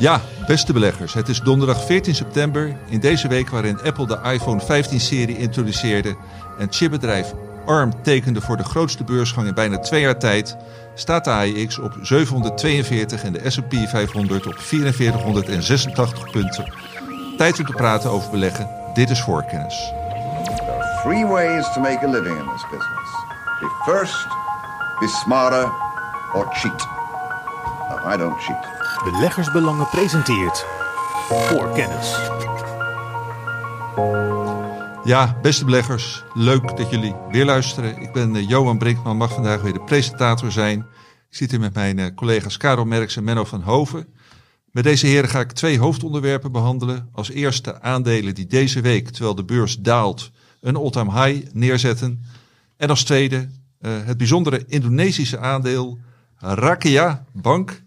[0.00, 2.76] Ja, beste beleggers, het is donderdag 14 september.
[2.88, 6.16] In deze week waarin Apple de iPhone 15-serie introduceerde
[6.58, 7.32] en chipbedrijf
[7.66, 10.56] ARM tekende voor de grootste beursgang in bijna twee jaar tijd,
[10.94, 16.72] staat de AIX op 742 en de S&P 500 op 4486 punten.
[17.36, 18.68] Tijd om te praten over beleggen.
[18.94, 19.92] Dit is voorkennis.
[20.56, 23.10] There are three ways to make a living in this business.
[23.60, 24.26] Be first,
[24.98, 25.72] be smarter,
[26.34, 26.88] or cheat.
[28.14, 28.79] I don't cheat.
[29.04, 30.66] Beleggersbelangen presenteert
[31.28, 32.18] voor kennis.
[35.04, 38.00] Ja, beste beleggers, leuk dat jullie weer luisteren.
[38.00, 40.78] Ik ben eh, Johan Brinkman, mag vandaag weer de presentator zijn.
[41.30, 44.06] Ik zit hier met mijn eh, collega's Karel Merks en Menno van Hoven.
[44.70, 47.08] Met deze heren ga ik twee hoofdonderwerpen behandelen.
[47.12, 52.24] Als eerste aandelen die deze week, terwijl de beurs daalt, een all-time high neerzetten.
[52.76, 53.48] En als tweede
[53.80, 55.98] eh, het bijzondere Indonesische aandeel
[56.38, 57.82] Rakia Bank,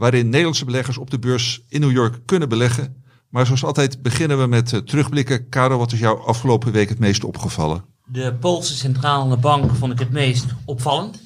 [0.00, 3.02] waarin Nederlandse beleggers op de beurs in New York kunnen beleggen.
[3.28, 5.48] Maar zoals altijd beginnen we met eh, terugblikken.
[5.48, 7.84] Karel, wat is jou afgelopen week het meest opgevallen?
[8.06, 11.22] De Poolse Centrale Bank vond ik het meest opvallend.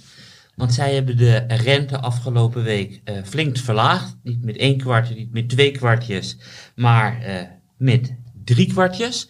[0.54, 4.16] Want zij hebben de rente afgelopen week eh, flink verlaagd.
[4.22, 6.38] Niet met één kwartje, niet met twee kwartjes,
[6.74, 7.42] maar eh,
[7.76, 8.14] met
[8.44, 9.28] drie kwartjes.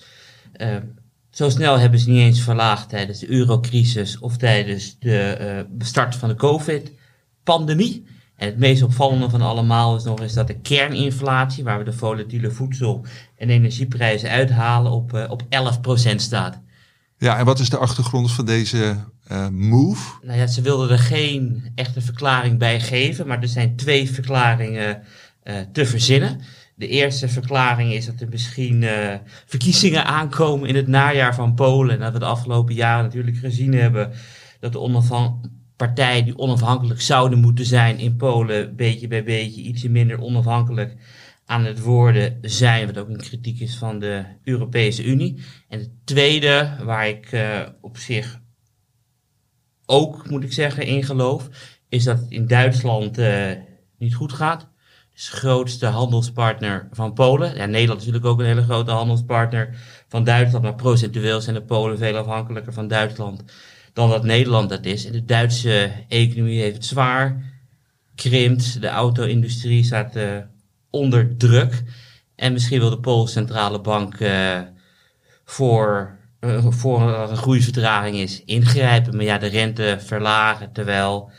[1.31, 6.29] Zo snel hebben ze niet eens verlaagd tijdens de eurocrisis of tijdens de start van
[6.29, 8.14] de COVID-pandemie.
[8.45, 11.93] En het meest opvallende van allemaal is nog eens dat de kerninflatie, waar we de
[11.93, 13.05] volatiele voedsel-
[13.37, 16.61] en energieprijzen uithalen, op, eh, op 11% staat.
[17.19, 20.13] Ja, en wat is de achtergrond van deze eh, move?
[20.23, 25.03] Nou ja, ze wilden er geen echte verklaring bij geven, maar er zijn twee verklaringen
[25.43, 26.41] eh, te verzinnen.
[26.75, 28.85] De eerste verklaring is dat er misschien
[29.47, 31.95] verkiezingen aankomen in het najaar van Polen.
[31.95, 34.13] En dat we de afgelopen jaren natuurlijk gezien hebben
[34.61, 39.89] dat de onafhan- partijen die onafhankelijk zouden moeten zijn in Polen, beetje bij beetje ietsje
[39.89, 40.97] minder onafhankelijk
[41.47, 45.45] aan het worden zijn, wat ook een kritiek is van de Europese Unie.
[45.69, 48.41] En het tweede, waar ik eh, op zich
[49.87, 51.49] ook, moet ik zeggen, in geloof,
[51.89, 53.51] is dat het in Duitsland eh,
[53.99, 54.69] niet goed gaat.
[55.13, 57.57] Dus de grootste handelspartner van Polen.
[57.57, 59.79] Ja, Nederland is natuurlijk ook een hele grote handelspartner
[60.09, 63.45] van Duitsland, maar procentueel zijn de Polen veel afhankelijker van Duitsland
[63.95, 65.07] dan dat Nederland dat is.
[65.07, 67.53] En de Duitse economie heeft het zwaar,
[68.15, 70.37] krimpt, de auto-industrie staat eh,
[70.91, 71.83] onder druk.
[72.35, 74.61] En misschien wil de Poolse Centrale Bank eh,
[75.45, 77.01] voor, eh, voor
[77.31, 79.17] een groeivertraging is ingrijpen.
[79.17, 81.31] Maar ja, de rente verlagen terwijl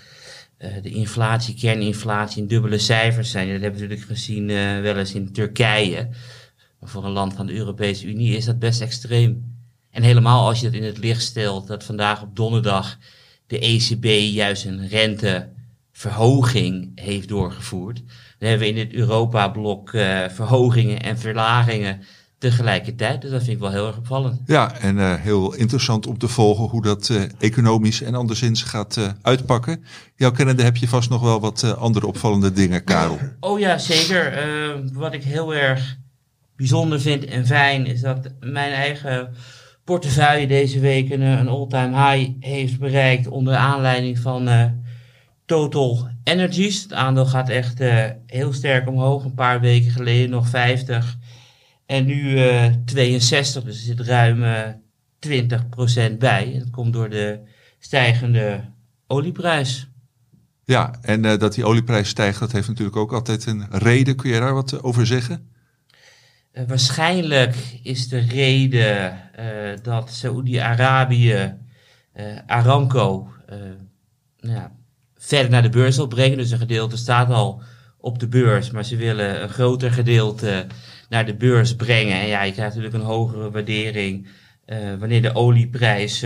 [0.82, 3.52] de inflatie, kerninflatie in dubbele cijfers zijn.
[3.52, 4.48] Dat hebben we natuurlijk gezien
[4.82, 6.10] wel eens in Turkije.
[6.80, 9.55] Maar voor een land van de Europese Unie is dat best extreem.
[9.96, 12.98] En helemaal als je dat in het licht stelt dat vandaag op donderdag
[13.48, 18.02] de ECB juist een renteverhoging heeft doorgevoerd.
[18.40, 22.02] Dan hebben we in het Europa-blok eh, verhogingen en verlagingen
[22.38, 23.22] tegelijkertijd.
[23.22, 24.42] Dus dat vind ik wel heel erg opvallend.
[24.46, 28.98] Ja, en eh, heel interessant om te volgen hoe dat eh, economisch en anderszins gaat
[28.98, 29.84] eh, uitpakken.
[30.16, 33.20] Jouw kennende heb je vast nog wel wat andere opvallende dingen, Karel.
[33.40, 34.34] Oh ja, zeker.
[34.94, 35.98] Wat ik heel erg
[36.56, 39.34] bijzonder vind en fijn is dat mijn eigen
[39.86, 44.66] portefeuille deze week een, eh, een all-time high heeft bereikt onder aanleiding van eh,
[45.46, 46.84] Total Energies.
[46.84, 49.24] Het aandeel gaat echt eh, heel sterk omhoog.
[49.24, 51.18] Een paar weken geleden nog 50
[51.86, 54.62] en nu eh 62, dus er zit ruim eh
[55.20, 56.56] 20% bij.
[56.60, 57.40] Dat komt door de
[57.80, 58.64] stijgende
[59.08, 59.90] olieprijs.
[60.64, 64.16] Ja, en dat die olieprijs stijgt, dat heeft natuurlijk ook altijd een reden.
[64.16, 65.50] Kun je daar wat over zeggen?
[66.56, 69.46] Eh, waarschijnlijk is de reden eh,
[69.84, 71.54] dat Saoedi-Arabië
[72.14, 73.30] eh, Aramco
[74.40, 74.72] nou ja,
[75.18, 76.38] verder naar de beurs wil brengen.
[76.38, 77.62] Dus een gedeelte staat al
[77.98, 80.66] op de beurs, maar ze willen een groter gedeelte
[81.10, 82.20] naar de beurs brengen.
[82.20, 84.28] En ja, je krijgt natuurlijk een hogere waardering
[85.00, 86.26] wanneer de olieprijs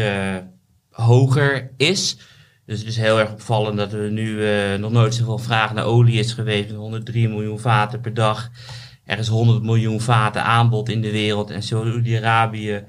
[0.89, 2.17] hoger is.
[2.65, 4.41] Dus het is heel erg opvallend dat er nu
[4.77, 6.67] nog nooit zoveel vraag naar olie is geweest.
[6.67, 8.49] Met 103 miljoen vaten per dag.
[9.09, 11.49] Er is 100 miljoen vaten aanbod in de wereld.
[11.49, 12.83] En Saudi-Arabië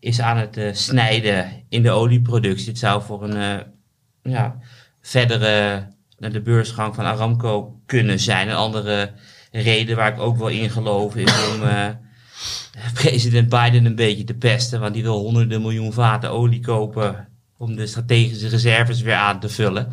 [0.00, 2.68] is aan het eh, snijden in de olieproductie.
[2.68, 3.64] Het zou voor een eh,
[4.32, 4.58] ja,
[5.00, 5.86] verdere
[6.18, 8.48] naar de beursgang van Aramco kunnen zijn.
[8.48, 9.12] Een andere
[9.50, 11.88] reden waar ik ook wel in geloof is om eh,
[12.94, 14.80] president Biden een beetje te pesten.
[14.80, 19.48] Want die wil honderden miljoen vaten olie kopen om de strategische reserves weer aan te
[19.48, 19.92] vullen.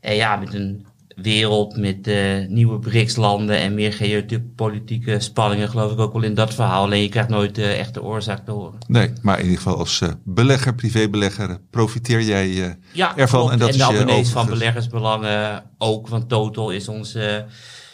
[0.00, 5.98] En ja, met een wereld met eh, nieuwe BRICS-landen en meer geopolitieke spanningen geloof ik
[5.98, 6.84] ook wel in dat verhaal.
[6.84, 8.78] Alleen je krijgt nooit de echte oorzaak te horen.
[8.86, 13.38] Nee, maar in ieder geval als eh, belegger, privébelegger, profiteer jij Ja, ervan.
[13.38, 13.52] klopt.
[13.52, 17.46] En dat en is de je abonnees van beleggersbelangen ook, want Total is onze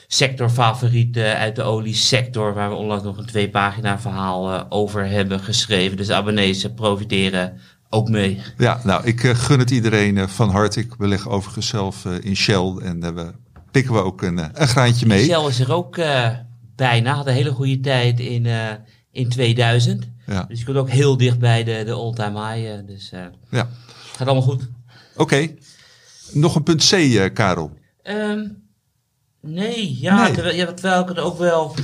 [0.06, 5.40] sectorfavorieten uit de oliesector, waar we onlangs nog een twee pagina verhaal uh, over hebben
[5.40, 5.96] geschreven.
[5.96, 7.60] Dus de abonnees profiteren
[7.92, 8.40] ook mee.
[8.58, 10.80] Ja, nou, ik uh, gun het iedereen uh, van harte.
[10.80, 13.32] Ik beleg overigens zelf in Shell en we
[13.70, 15.24] pikken we ook een, een graantje mee.
[15.24, 15.96] Shell is er ook
[16.76, 18.46] bijna, had een hele goede tijd in,
[19.10, 20.08] in 2000.
[20.26, 20.44] Ja.
[20.48, 22.86] Dus je komt ook heel dicht bij de, de all-time high.
[22.86, 23.12] dus
[23.50, 23.68] ja.
[24.16, 24.68] gaat allemaal goed.
[25.16, 25.48] Oké.
[26.32, 27.70] Nog een punt C, Karel.
[28.02, 28.62] Um,
[29.42, 30.32] Nee, ja, nee.
[30.32, 31.74] Terwijl, ja, terwijl ik het ook wel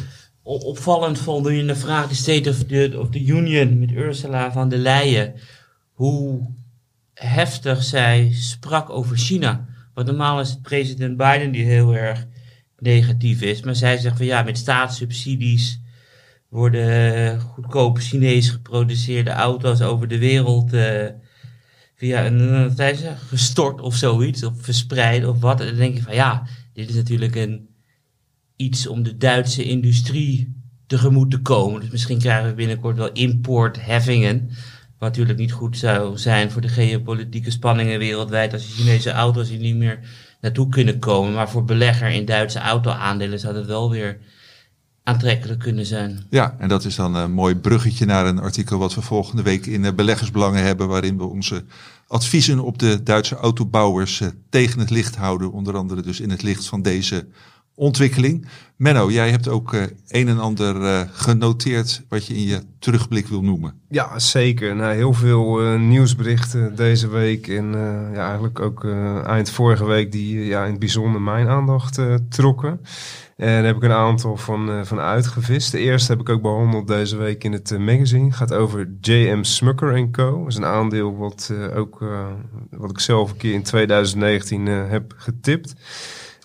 [0.43, 4.53] opvallend vond toen je de vraag de State of the, of the Union met Ursula
[4.53, 5.35] van der Leyen,
[5.99, 6.51] hoe
[7.15, 9.67] heftig zij sprak over China.
[9.95, 12.27] Want normaal is het president Biden die heel erg
[12.79, 15.81] negatief is, maar zij zegt van ja, met staatssubsidies
[16.49, 21.07] worden goedkope Chinees geproduceerde auto's over de wereld uh,
[21.95, 22.75] via een,
[23.29, 25.61] gestort of zoiets, of verspreid of wat.
[25.61, 27.69] En dan denk je van ja, dit is natuurlijk een,
[28.57, 30.57] iets om de Duitse industrie
[30.87, 31.81] tegemoet te komen.
[31.81, 34.51] Dus misschien krijgen we binnenkort wel importheffingen.
[34.99, 38.53] Wat natuurlijk niet goed zou zijn voor de geopolitieke spanningen wereldwijd.
[38.53, 39.99] Als de Chinese auto's hier niet meer
[40.41, 41.33] naartoe kunnen komen.
[41.33, 44.19] Maar voor belegger in Duitse auto-aandelen zou het wel weer
[45.03, 46.27] aantrekkelijk kunnen zijn.
[46.31, 49.67] Ja, en dat is dan een mooi bruggetje naar een artikel wat we volgende week
[49.67, 51.65] in Beleggersbelangen hebben, waarin we onze
[52.07, 56.43] adviezen op de Duitse autobouwers eh, tegen het licht houden, onder andere dus in het
[56.43, 57.27] licht van deze
[57.79, 58.47] ontwikkeling.
[58.77, 63.43] Menno, jij hebt ook uh, een en ander genoteerd wat je in je terugblik wil
[63.43, 63.81] noemen.
[63.89, 64.77] Ja, zeker.
[64.77, 67.73] Nou, heel veel nieuwsberichten deze week en
[68.15, 68.85] ja, eigenlijk ook
[69.25, 72.81] eind vorige week die ja, in het bijzonder mijn aandacht trokken.
[73.37, 75.73] En daar heb ik een aantal van, van uitgevist.
[75.73, 78.33] De eerste heb ik ook behandeld deze week in het magazine.
[78.33, 80.39] Gaat over JM Smucker Co.
[80.39, 82.05] Dat is een aandeel wat, ook,
[82.71, 85.75] wat ik zelf een keer in 2019 heb getipt.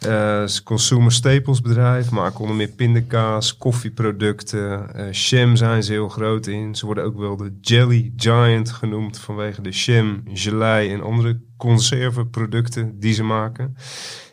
[0.05, 4.89] Een consumer staples bedrijf, maken onder meer pindakaas, koffieproducten.
[5.13, 6.75] Sham zijn ze heel groot in.
[6.75, 12.99] Ze worden ook wel de Jelly Giant genoemd vanwege de Sham, gelei en andere conserveproducten
[12.99, 13.75] die ze maken.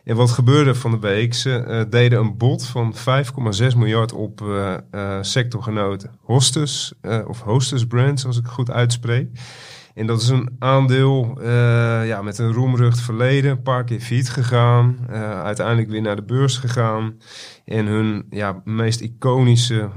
[0.05, 1.35] En wat gebeurde van de week?
[1.35, 6.11] Ze uh, deden een bod van 5,6 miljard op uh, uh, sectorgenoten.
[6.21, 6.93] Hostess,
[7.27, 9.29] of Hostess Brands, als ik het goed uitspreek.
[9.95, 11.39] En dat is een aandeel
[12.05, 13.51] ja, met een roemrucht verleden.
[13.51, 14.99] Een paar keer fiet gegaan.
[15.45, 17.15] uiteindelijk weer naar de beurs gegaan.
[17.65, 19.89] En hun ja, meest iconische,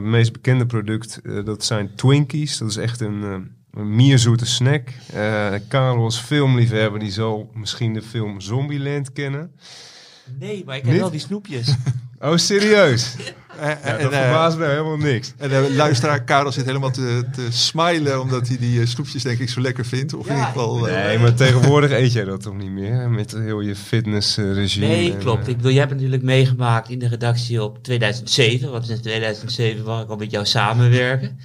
[0.00, 2.58] meest bekende product, dat zijn Twinkies.
[2.58, 4.88] Dat is echt een een mierzoete snack.
[5.70, 9.52] Als filmliefhebber, die zal misschien de film Zombieland kennen.
[10.38, 11.74] Nee, maar ik ken wel die snoepjes.
[12.18, 13.16] oh, serieus?
[13.60, 15.32] ja, dat uh, verbaast mij helemaal niks.
[15.36, 19.48] En de luisteraar Karel zit helemaal te, te smilen omdat hij die snoepjes denk ik
[19.48, 20.14] zo lekker vindt.
[20.14, 23.10] Of in ieder geval, nee, maar tegenwoordig eet jij dat toch niet meer?
[23.10, 24.86] Met heel je fitnessregime.
[24.86, 25.48] Nee, klopt.
[25.48, 28.70] ik bedoel, jij hebt natuurlijk meegemaakt in de redactie op 2007.
[28.70, 31.38] Want in 2007 waar ik al met jou samenwerken.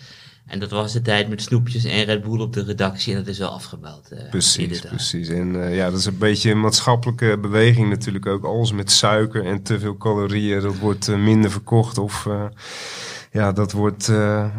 [0.49, 3.13] En dat was de tijd met snoepjes en Red Bull op de redactie.
[3.13, 4.09] En dat is wel afgebouwd.
[4.13, 5.27] Uh, precies, precies.
[5.27, 8.43] En uh, ja, dat is een beetje een maatschappelijke beweging natuurlijk ook.
[8.43, 11.97] Alles met suiker en te veel calorieën, dat wordt uh, minder verkocht.
[11.97, 12.27] Of
[13.31, 14.11] ja, dat wordt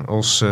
[0.07, 0.45] als,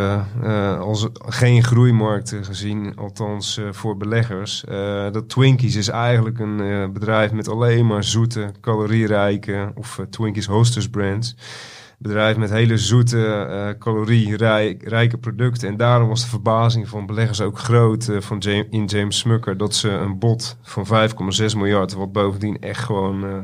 [0.78, 2.96] als geen groeimarkt gezien.
[2.96, 4.64] Althans voor beleggers.
[5.12, 11.34] dat Twinkies is eigenlijk een bedrijf met alleen maar zoete, calorierijke of Twinkies hostess brands
[11.98, 15.68] bedrijf met hele zoete, uh, calorierijke producten.
[15.68, 19.74] En daarom was de verbazing van beleggers ook groot uh, van in James Smucker dat
[19.74, 23.36] ze een bod van 5,6 miljard, wat bovendien echt gewoon uh,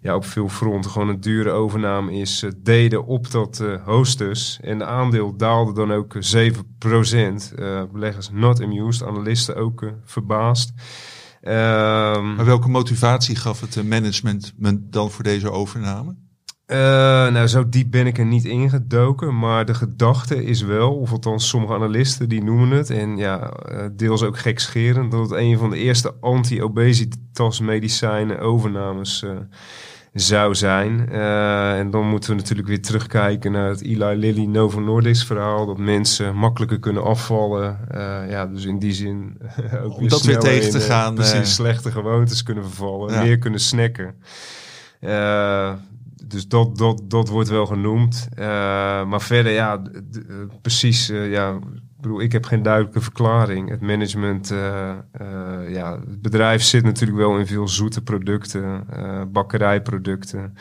[0.00, 4.60] ja, op veel fronten gewoon een dure overname is, deden op dat hostess.
[4.60, 6.18] En de aandeel daalde dan ook 7%.
[7.92, 10.72] beleggers not amused, analisten ook verbaasd.
[11.42, 14.52] Um, maar welke motivatie gaf het management
[14.90, 16.23] dan voor deze overname?
[16.66, 16.76] Uh,
[17.32, 19.38] nou, zo diep ben ik er niet ingedoken.
[19.38, 23.84] Maar de gedachte is wel, of althans sommige analisten die noemen het, en ja, uh,
[23.92, 29.30] deels ook gekscherend, dat het een van de eerste anti-obesitas medicijnen overnames uh,
[30.12, 31.08] zou zijn.
[31.08, 35.78] en dan moeten we natuurlijk weer terugkijken naar het Eli Lilly Novo Nordisk verhaal, dat
[35.78, 37.78] mensen makkelijker kunnen afvallen.
[38.28, 39.38] ja, dus in die zin
[39.84, 41.14] ook Om dat weer tegen te gaan.
[41.14, 44.14] Precies, slechte gewoontes kunnen vervallen, meer kunnen snacken.
[45.00, 45.72] Uh,
[46.26, 48.28] dus dat, dat, dat wordt wel genoemd.
[48.38, 48.44] Uh,
[49.04, 49.82] maar verder, ja,
[50.62, 51.58] precies, uh, ja,
[52.00, 53.68] bedoel, ik heb geen duidelijke verklaring.
[53.68, 54.92] Het management, uh,
[55.68, 58.86] ja, het bedrijf zit natuurlijk wel in veel zoete producten,
[59.32, 60.54] bakkerijproducten,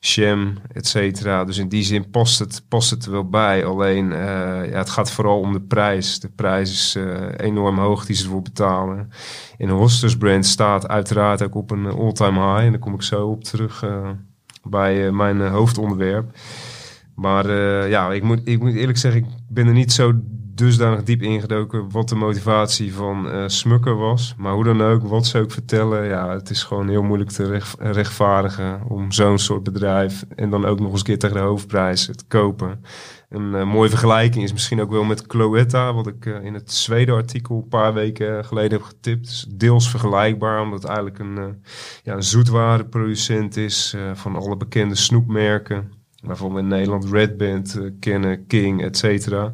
[0.00, 1.44] jam, et cetera.
[1.44, 3.64] Dus in die zin past het, past het er wel bij.
[3.64, 6.20] Alleen, ja, het gaat vooral om de prijs.
[6.20, 6.98] De prijs is
[7.36, 9.10] enorm hoog die ze ervoor betalen.
[9.58, 12.64] En Hostess brand staat uiteraard ook op een all-time high.
[12.64, 13.84] En daar kom ik zo op terug
[14.64, 16.36] bij mijn hoofdonderwerp.
[17.14, 17.50] Maar
[17.88, 20.12] ja, ik moet, ik moet eerlijk zeggen, ik ben er niet zo
[20.54, 24.34] dusdanig diep ingedoken wat de motivatie van uh, Smukker was.
[24.36, 27.60] Maar hoe dan ook, wat ze ook vertellen, ja, het is gewoon heel moeilijk te
[27.78, 32.04] rechtvaardigen om zo'n soort bedrijf en dan ook nog eens een keer tegen de hoofdprijs
[32.04, 32.84] te kopen.
[33.34, 36.72] Een uh, mooie vergelijking is misschien ook wel met Cloetta, wat ik uh, in het
[36.72, 39.26] Zweden artikel een paar weken geleden heb getipt.
[39.26, 41.62] Dus deels vergelijkbaar, omdat het eigenlijk een,
[42.02, 45.92] ja, een zoetwarenproducent is van alle bekende snoepmerken.
[46.22, 49.52] Waarvan we in Nederland Red Band kennen, King, et cetera.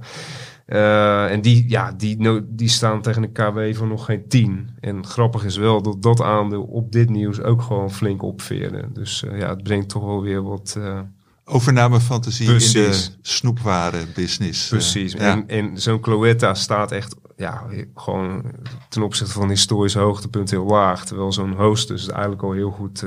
[0.71, 4.71] Uh, en die, ja, die, die staan tegen een KW van nog geen 10.
[4.81, 8.89] En grappig is wel dat dat aandeel op dit nieuws ook gewoon flink opveerde.
[8.93, 10.79] Dus uh, ja, het brengt toch wel weer wat...
[11.51, 14.69] Overnamefantasie in de snoepwarenbusiness.
[14.69, 15.15] Precies.
[15.15, 17.65] En, en zo'n Cloetta staat echt ja,
[17.95, 18.43] gewoon
[18.89, 21.07] ten opzichte van historisch hoogtepunt heel laag.
[21.07, 23.05] Terwijl zo'n hostess het eigenlijk al heel goed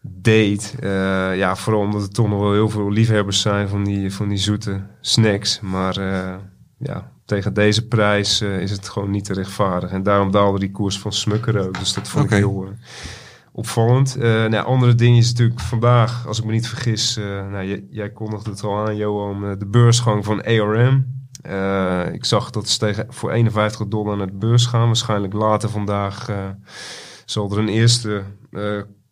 [0.00, 0.74] deed.
[0.80, 4.28] Uh, ja, vooral omdat er toch nog wel heel veel liefhebbers zijn van die, van
[4.28, 5.60] die zoete snacks.
[5.60, 6.00] Maar
[6.78, 9.90] ja, tegen deze prijs is het gewoon niet te rechtvaardig.
[9.90, 11.78] En daarom daalde die koers van Smucker ook.
[11.78, 12.38] Dus dat vond okay.
[12.38, 12.68] ik heel
[13.52, 14.16] opvallend.
[14.18, 17.16] nou, andere ding is natuurlijk vandaag, als ik me niet vergis...
[17.50, 21.06] nou, jij, kondigde het al aan, Johan, de beursgang van ARM...
[22.12, 24.86] ik zag dat ze tegen, voor 51 dollar naar de beurs gaan.
[24.86, 26.30] Waarschijnlijk later vandaag
[27.24, 28.22] zal er een eerste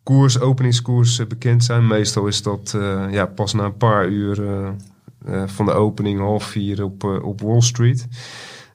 [0.07, 1.87] koers, openingskoers eh, bekend zijn.
[1.87, 4.69] Meestal is dat uh, ja, pas na een paar uur uh,
[5.45, 8.07] van de opening, half vier op, op Wall Street.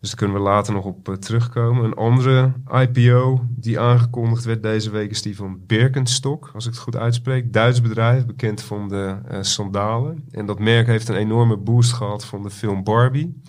[0.03, 1.85] Dus daar kunnen we later nog op terugkomen.
[1.85, 6.81] Een andere IPO die aangekondigd werd deze week is die van Birkenstock, als ik het
[6.81, 7.53] goed uitspreek.
[7.53, 10.25] Duits bedrijf, bekend van de sandalen.
[10.31, 13.41] En dat merk heeft een enorme boost gehad van de film Barbie.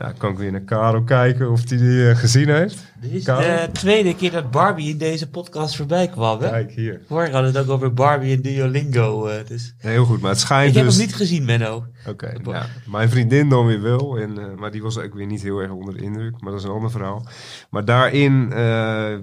[0.00, 2.88] Nou, kan ik weer naar Karel kijken of hij die uh, gezien heeft.
[3.00, 6.40] Dit is de tweede keer dat Barbie in deze podcast voorbij kwam.
[6.40, 6.48] Hè?
[6.48, 7.00] Kijk hier.
[7.06, 9.28] Vorige hadden het ook over Barbie en Duolingo.
[9.28, 9.74] Uh, dus.
[9.78, 10.96] heel goed, maar het schijnt Ik heb dus...
[10.96, 11.84] hem niet gezien, Menno.
[12.06, 14.18] Oké, okay, mijn vriendin dan weer wel.
[14.18, 16.40] En, uh, maar die was ook weer niet heel erg onder de indruk.
[16.40, 17.26] Maar dat is een ander verhaal.
[17.70, 18.52] Maar daarin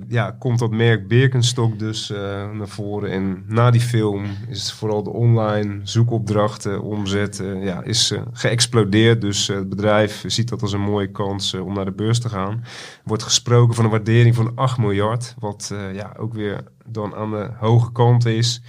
[0.08, 2.10] ja, komt dat merk Birkenstock dus
[2.54, 3.12] naar voren.
[3.12, 9.22] En na die film is vooral de online zoekopdrachten, omzet, ja, is geëxplodeerd.
[9.22, 12.52] Dus het bedrijf ziet dat als een mooie kans om naar de beurs te gaan.
[12.64, 15.36] Er wordt gesproken van een waardering van 8 miljard.
[15.40, 18.62] Wat ja, ook weer dan aan de hoge kant is.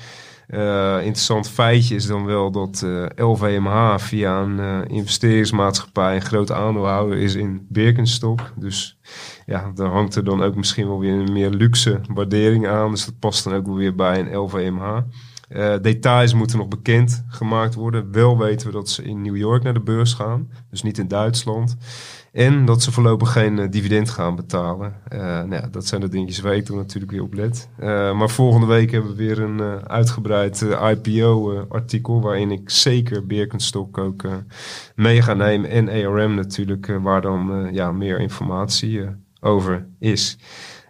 [0.48, 7.18] Uh, interessant feitje is dan wel dat uh, LVMH via een investeringsmaatschappij een grote aandeelhouder
[7.18, 8.52] is in Birkenstock.
[8.56, 8.98] Dus
[9.46, 12.90] ja, daar hangt er dan ook misschien wel weer een meer luxe waardering aan.
[12.90, 14.98] Dus dat past dan ook wel weer bij een LVMH.
[15.82, 18.12] Details moeten nog bekend gemaakt worden.
[18.12, 21.08] Wel weten we dat ze in New York naar de beurs gaan, dus niet in
[21.08, 21.76] Duitsland.
[22.32, 24.94] En dat ze voorlopig geen uh, dividend gaan betalen.
[25.12, 27.68] Uh, nou ja, dat zijn de dingetjes waar ik er natuurlijk weer op let.
[28.14, 32.20] Maar volgende week hebben we weer een uitgebreid IPO-artikel...
[32.20, 34.24] waarin ik zeker Birkenstock ook
[34.94, 35.70] mee ga nemen.
[35.70, 39.04] En ARM natuurlijk, waar dan ja, meer informatie
[39.40, 40.38] over is.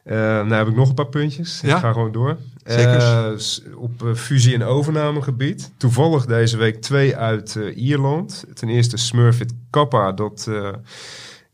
[0.05, 1.61] nou heb ik nog een paar puntjes.
[1.61, 1.75] Ja?
[1.75, 2.37] Ik ga gewoon door.
[2.73, 3.77] Zeker.
[3.77, 5.73] op fusie- en overnamegebied.
[5.77, 8.45] Toevallig deze week twee uit Ierland.
[8.55, 10.47] Ten eerste Smurfit Kappa, dat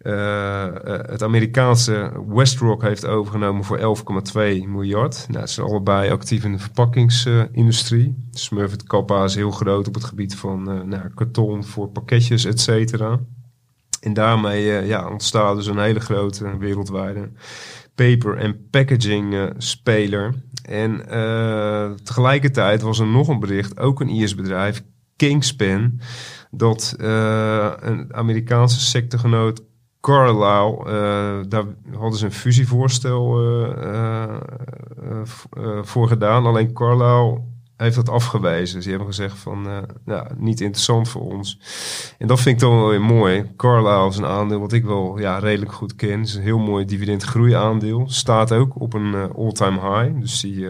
[0.05, 0.67] uh,
[1.07, 4.35] het Amerikaanse Westrock heeft overgenomen voor 11,2
[4.67, 5.27] miljard.
[5.29, 8.07] Nou, ze zijn allebei actief in de verpakkingsindustrie.
[8.07, 12.45] Uh, Smurfit Kappa is heel groot op het gebied van uh, nou, karton voor pakketjes,
[12.45, 13.21] et cetera.
[14.01, 17.31] En daarmee ja, ontstaat dus een hele grote wereldwijde
[17.95, 19.53] paper- en packaging
[20.63, 21.03] En
[22.03, 24.83] tegelijkertijd was er nog een bericht, ook een IS bedrijf,
[25.17, 26.01] Kingspan,
[26.51, 29.63] dat een Amerikaanse sectorgenoot
[30.01, 30.85] Carlisle,
[31.49, 33.43] daar hadden ze een fusievoorstel
[33.85, 34.41] uh,
[35.83, 36.47] voor gedaan.
[36.47, 37.41] Alleen Carlisle
[37.77, 38.83] heeft dat afgewezen.
[38.83, 41.59] Ze hebben gezegd van, ja, niet interessant voor ons.
[42.19, 43.51] En dat vind ik dan wel weer mooi.
[43.57, 46.19] Carlisle is een aandeel wat ik wel ja, redelijk goed ken.
[46.19, 48.05] Het is een heel mooi dividendgroei aandeel.
[48.09, 50.21] Staat ook op een all-time high.
[50.21, 50.69] Dus die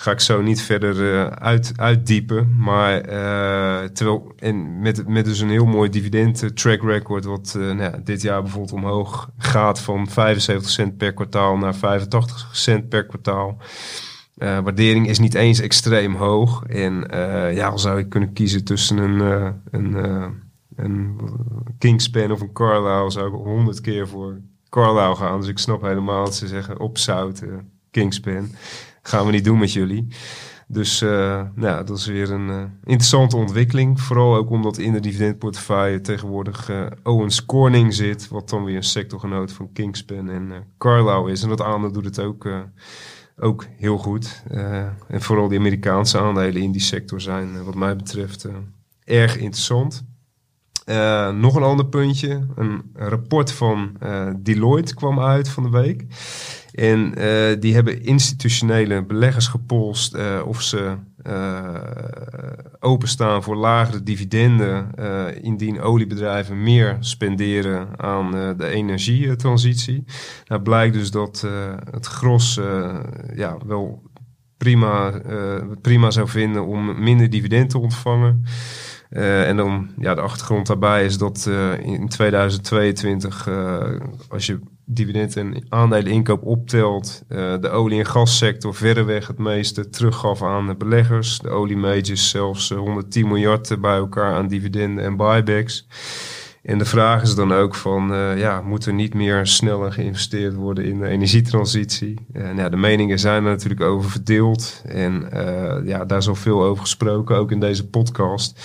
[0.00, 2.56] ga ik zo niet verder uh, uit, uitdiepen.
[2.58, 7.54] Maar uh, terwijl, en met, met dus een heel mooi dividend uh, track record, wat
[7.58, 13.06] nou dit jaar bijvoorbeeld omhoog gaat van 75 cent per kwartaal naar 85 cent per
[13.06, 13.56] kwartaal.
[14.38, 16.64] Waardering is niet eens extreem hoog.
[16.64, 17.06] En
[17.54, 19.20] ja, al zou ik kunnen kiezen tussen een,
[19.70, 19.94] een,
[20.76, 21.20] een
[21.78, 25.40] Kingspan of een Carlisle, zou ik honderd keer voor Carlisle gaan.
[25.40, 27.42] Dus ik snap helemaal dat ze zeggen opzout
[27.90, 28.48] Kingspan
[29.02, 30.08] gaan we niet doen met jullie.
[30.70, 34.00] Dus uh, nou, dat is weer een uh, interessante ontwikkeling.
[34.00, 38.28] Vooral ook omdat in de dividendportefeuille tegenwoordig uh, Owens Corning zit.
[38.28, 41.42] Wat dan weer een sectorgenoot van Kingspan en Carlisle is.
[41.42, 42.48] En dat aandeel doet het ook
[43.40, 44.42] ook heel goed.
[44.50, 48.52] Uh, en vooral die Amerikaanse aandelen in die sector zijn uh, wat mij betreft uh,
[49.04, 50.04] erg interessant.
[51.34, 52.46] nog een ander puntje.
[52.54, 53.96] Een rapport van
[54.38, 56.04] Deloitte kwam uit van de week.
[56.72, 57.12] En
[57.60, 60.96] die hebben institutionele beleggers gepolst of ze
[62.80, 64.94] openstaan voor lagere dividenden
[65.42, 70.04] indien oliebedrijven meer spenderen aan de energietransitie.
[70.46, 71.48] Nou blijkt dus dat
[71.90, 72.60] het gros
[73.34, 74.02] ja, wel
[74.56, 75.20] prima,
[75.82, 78.44] prima zou vinden om minder dividend te ontvangen.
[79.10, 81.50] En dan ja, de achtergrond daarbij is dat
[81.82, 84.58] in 2022, uh, als je
[84.90, 91.38] dividend en aandeleninkoop optelt, de olie- en gassector verreweg het meeste teruggaf aan de beleggers.
[91.38, 95.86] De oliemajors zelfs 110 miljard bij elkaar aan dividenden en buybacks.
[96.68, 100.54] En de vraag is dan ook van, uh, ja, moet er niet meer sneller geïnvesteerd
[100.54, 102.14] worden in de energietransitie?
[102.32, 104.82] En nou ja, de meningen zijn er natuurlijk over verdeeld.
[104.86, 108.60] En uh, ja, daar is al veel over gesproken, ook in deze podcast.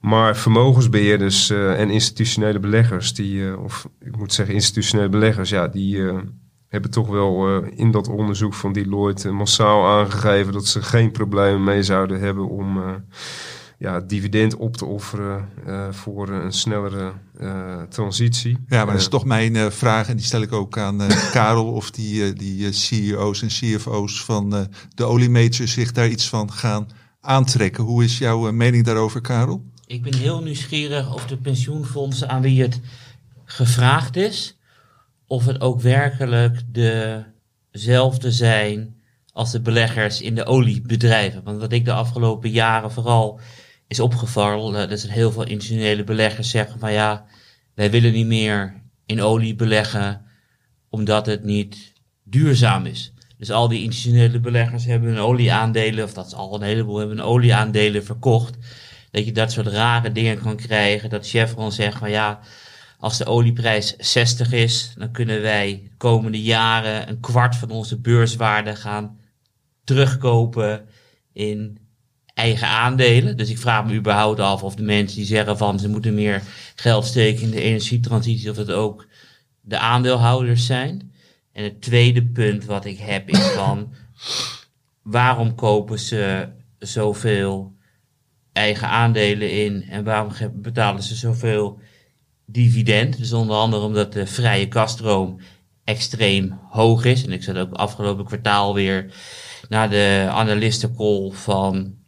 [0.00, 6.02] Maar vermogensbeheerders en institutionele beleggers, die, of ik moet zeggen institutionele beleggers, ja, die
[6.68, 11.82] hebben toch wel in dat onderzoek van Deloitte massaal aangegeven dat ze geen problemen mee
[11.82, 12.80] zouden hebben om
[13.78, 18.58] ja, dividend op te offeren uh, voor een snellere uh, transitie.
[18.68, 20.98] Ja, maar dat is toch mijn uh, vraag en die stel ik ook aan
[21.32, 26.88] Karel of die, die CEO's en CFO's van de oliemajors zich daar iets van gaan
[27.20, 27.84] aantrekken.
[27.84, 29.64] Hoe is jouw mening daarover, Karel?
[29.86, 32.80] Ik ben heel nieuwsgierig of de pensioenfondsen aan wie het
[33.44, 34.58] gevraagd is,
[35.26, 36.62] of het ook werkelijk
[37.70, 38.96] dezelfde zijn
[39.32, 41.42] als de beleggers in de oliebedrijven.
[41.42, 43.40] Want wat ik de afgelopen jaren vooral
[43.88, 44.74] is opgevallen.
[44.74, 47.26] Uh, er zijn heel veel institutionele beleggers zeggen van ja,
[47.74, 50.24] wij willen niet meer in olie beleggen
[50.88, 51.92] omdat het niet
[52.24, 53.12] duurzaam is.
[53.38, 57.16] Dus al die institutionele beleggers hebben hun olieaandelen, of dat is al een heleboel, hebben
[57.16, 58.56] hun olieaandelen verkocht.
[59.10, 61.10] Dat je dat soort rare dingen kan krijgen.
[61.10, 62.40] Dat Chevron zegt van ja,
[62.98, 68.00] als de olieprijs 60 is, dan kunnen wij de komende jaren een kwart van onze
[68.00, 69.18] beurswaarde gaan
[69.84, 70.88] terugkopen
[71.32, 71.78] in
[72.36, 73.36] eigen aandelen.
[73.36, 76.42] Dus ik vraag me überhaupt af of de mensen die zeggen van ze moeten meer
[76.74, 79.06] geld steken in de energietransitie, of het ook
[79.60, 81.12] de aandeelhouders zijn.
[81.52, 83.94] En het tweede punt wat ik heb is van
[85.02, 87.72] waarom kopen ze zoveel
[88.52, 91.78] eigen aandelen in en waarom betalen ze zoveel
[92.46, 93.18] dividend?
[93.18, 95.40] Dus onder andere omdat de vrije kaststroom
[95.84, 97.24] extreem hoog is.
[97.24, 99.14] En ik zat ook afgelopen kwartaal weer
[99.68, 102.04] naar de analistencall van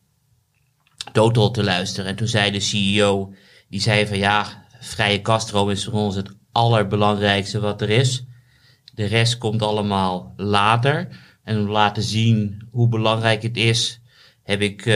[1.13, 2.11] Total te luisteren.
[2.11, 3.35] En toen zei de CEO,
[3.69, 8.25] die zei van ja, vrije kaststroom is voor ons het allerbelangrijkste wat er is.
[8.95, 11.09] De rest komt allemaal later.
[11.45, 14.01] En om laten zien hoe belangrijk het is,
[14.43, 14.95] heb ik uh,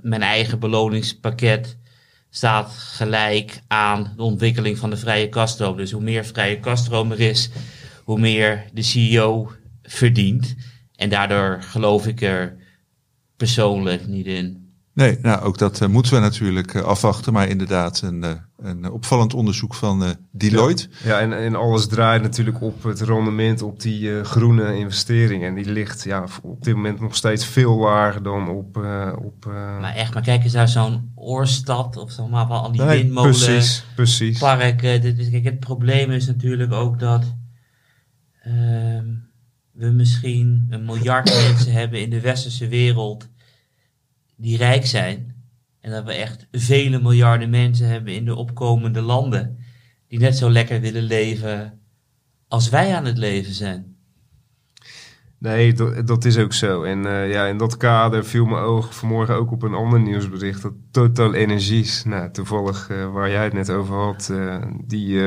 [0.00, 1.78] mijn eigen beloningspakket
[2.30, 5.76] staat gelijk aan de ontwikkeling van de vrije kaststroom.
[5.76, 7.50] Dus hoe meer vrije kaststroom er is,
[8.04, 10.54] hoe meer de CEO verdient.
[10.96, 12.56] En daardoor geloof ik er
[13.36, 14.65] persoonlijk niet in.
[14.96, 17.32] Nee, nou ook dat uh, moeten we natuurlijk uh, afwachten.
[17.32, 20.88] Maar inderdaad, een, uh, een opvallend onderzoek van Deloitte.
[21.04, 25.44] Ja, ja en, en, alles draait natuurlijk op het rendement op die groene investering.
[25.44, 28.76] En die ligt ja, op dit moment nog steeds veel lager dan op.
[29.24, 29.44] op
[29.80, 33.30] maar echt, maar kijk eens naar zo'n oorstad of zo, maar al die nee, windmolen.
[33.30, 34.38] Precies, precies.
[34.38, 34.80] Park.
[34.80, 37.34] Dus, kijk, het probleem is natuurlijk ook dat
[38.42, 39.06] ehm,
[39.72, 43.28] we misschien een miljard mensen hebben in de westerse wereld
[44.36, 45.34] die rijk zijn.
[45.80, 49.58] En dat we echt vele miljarden mensen hebben in de opkomende landen.
[50.08, 51.80] Die net zo lekker willen leven
[52.48, 53.95] als wij aan het leven zijn.
[55.46, 56.82] Nee, dat, dat is ook zo.
[56.82, 60.62] En uh, ja, in dat kader viel mijn oog vanmorgen ook op een ander nieuwsbericht.
[60.62, 65.20] Dat Total Energies, nou, toevallig uh, waar jij het net over had, uh, die,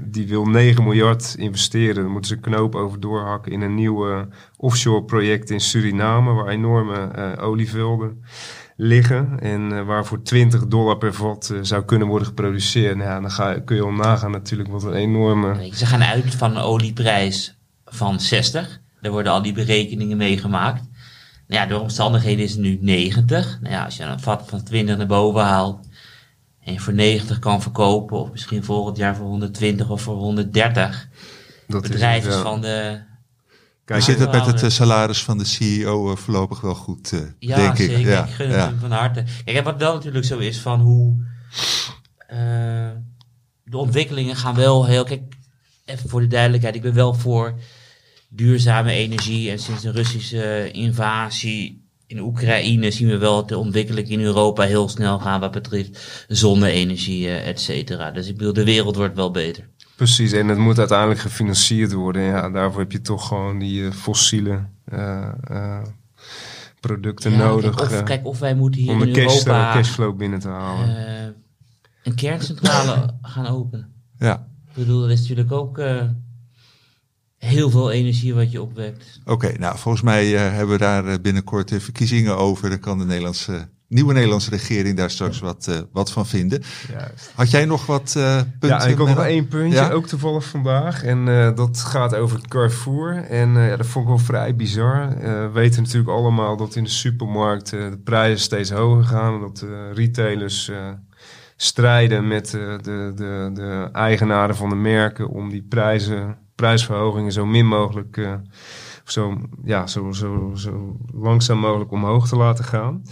[0.00, 2.02] die wil 9 miljard investeren.
[2.02, 4.26] Dan moeten ze knoop over doorhakken in een nieuw
[4.56, 8.24] offshore project in Suriname, waar enorme olievelden
[8.76, 9.40] liggen.
[9.40, 12.96] En waar voor 20 dollar per vat zou kunnen worden geproduceerd.
[12.96, 15.68] Nou, ja, dan ga, kun je al nagaan natuurlijk wat een enorme...
[15.72, 20.82] Ze gaan uit van een olieprijs van 60 daar worden al die berekeningen meegemaakt.
[21.48, 23.58] Nou ja, door omstandigheden is het nu 90.
[23.60, 25.88] Nou ja, als je een vat van 20 naar boven haalt
[26.60, 31.08] en je voor 90 kan verkopen, of misschien volgend jaar voor 120 of voor 130.
[31.66, 33.00] Dat bedrijf is, van de.
[33.84, 37.20] Kijk, zit het met het uh, salaris van de CEO uh, voorlopig wel goed, uh,
[37.38, 37.98] ja, denk zeker.
[37.98, 38.06] ik.
[38.06, 39.24] Ja, ik gun het hem van harte.
[39.44, 41.26] Kijk, wat wel natuurlijk zo is van hoe
[43.64, 45.04] de ontwikkelingen gaan wel heel.
[45.04, 45.22] Kijk,
[45.84, 47.54] even voor de duidelijkheid, ik ben wel voor
[48.28, 49.50] duurzame energie.
[49.50, 54.62] En sinds de Russische invasie in Oekraïne zien we wel dat de ontwikkeling in Europa
[54.62, 58.10] heel snel gaan wat betreft zonne-energie, eh, et cetera.
[58.10, 59.68] Dus ik bedoel, de wereld wordt wel beter.
[59.96, 62.22] Precies, en het moet uiteindelijk gefinancierd worden.
[62.22, 65.82] Ja, daarvoor heb je toch gewoon die uh, fossiele uh, uh,
[66.80, 67.74] producten Ja, nodig.
[67.74, 70.38] Kijk of, eh, kijk, of wij moeten hier om de in cash, Europa cashflow binnen
[70.38, 71.06] te halen.
[71.06, 71.26] eh,
[72.02, 73.92] een kerncentrale gaan openen.
[74.18, 76.02] Ja, Ik bedoel, dat is natuurlijk ook eh,
[77.38, 79.20] heel veel energie wat je opwekt.
[79.24, 79.52] oké.
[79.58, 82.68] nou, volgens mij eh, hebben we daar eh, binnenkort de verkiezingen over.
[82.68, 86.62] Dan kan de Nederlandse, nieuwe Nederlandse regering daar straks wat, eh, wat van vinden.
[86.92, 87.32] Juist.
[87.34, 88.68] Had jij nog wat eh punten?
[88.68, 89.90] Ja, ik had nog één puntje, Ja?
[89.90, 91.02] ook toevallig vandaag.
[91.04, 93.24] En eh, dat gaat over Carrefour.
[93.24, 95.02] En eh, ja, dat vond ik wel vrij bizar.
[95.16, 99.34] Eh, we weten natuurlijk allemaal dat in de supermarkt eh, de prijzen steeds hoger gaan.
[99.34, 100.76] En dat de retailers eh,
[101.56, 107.46] strijden met eh, de, de, de eigenaren van de merken om die prijzen, prijsverhogingen zo
[107.46, 108.16] min mogelijk,
[109.04, 113.02] of zo, ja, zo, zo, zo langzaam mogelijk omhoog te laten gaan.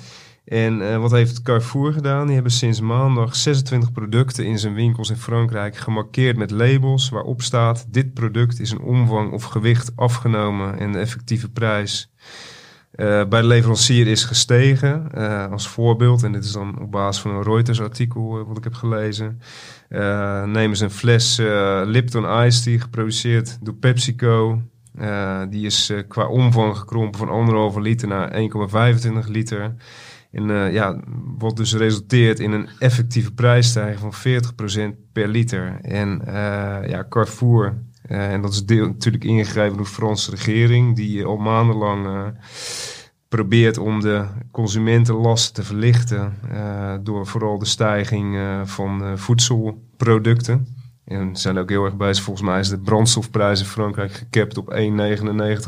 [0.45, 2.25] En eh, wat heeft Carrefour gedaan?
[2.25, 7.43] Die hebben sinds maandag 26 producten in zijn winkels in Frankrijk gemarkeerd met labels waarop
[7.43, 12.13] staat: dit product is in omvang of gewicht afgenomen en de effectieve prijs
[12.97, 15.13] eh, bij de leverancier is gestegen.
[15.13, 18.65] Eh, als voorbeeld, en dit is dan op basis van een Reuters-artikel eh, wat ik
[18.65, 19.41] heb gelezen.
[20.47, 21.37] nemen ze een fles
[21.85, 24.63] Lipton Ice Tea, geproduceerd door PepsiCo.
[25.49, 29.75] Die is qua omvang gekrompen van anderhalve liter naar 1,25 liter.
[30.33, 31.01] En ja,
[31.39, 35.79] wat dus resulteert in een effectieve prijsstijging van 40% per liter.
[35.83, 36.23] En
[36.87, 41.37] ja, Carrefour, eh, en dat is deel, natuurlijk ingegrepen door de Franse regering, die al
[41.37, 42.23] maandenlang eh,
[43.29, 46.39] probeert om de consumentenlasten te verlichten.
[46.53, 50.67] eh, door vooral de stijging eh, van eh, voedselproducten.
[51.05, 52.25] En ze zijn ook heel erg bezig.
[52.25, 54.75] Volgens mij is de brandstofprijs in Frankrijk gekapt op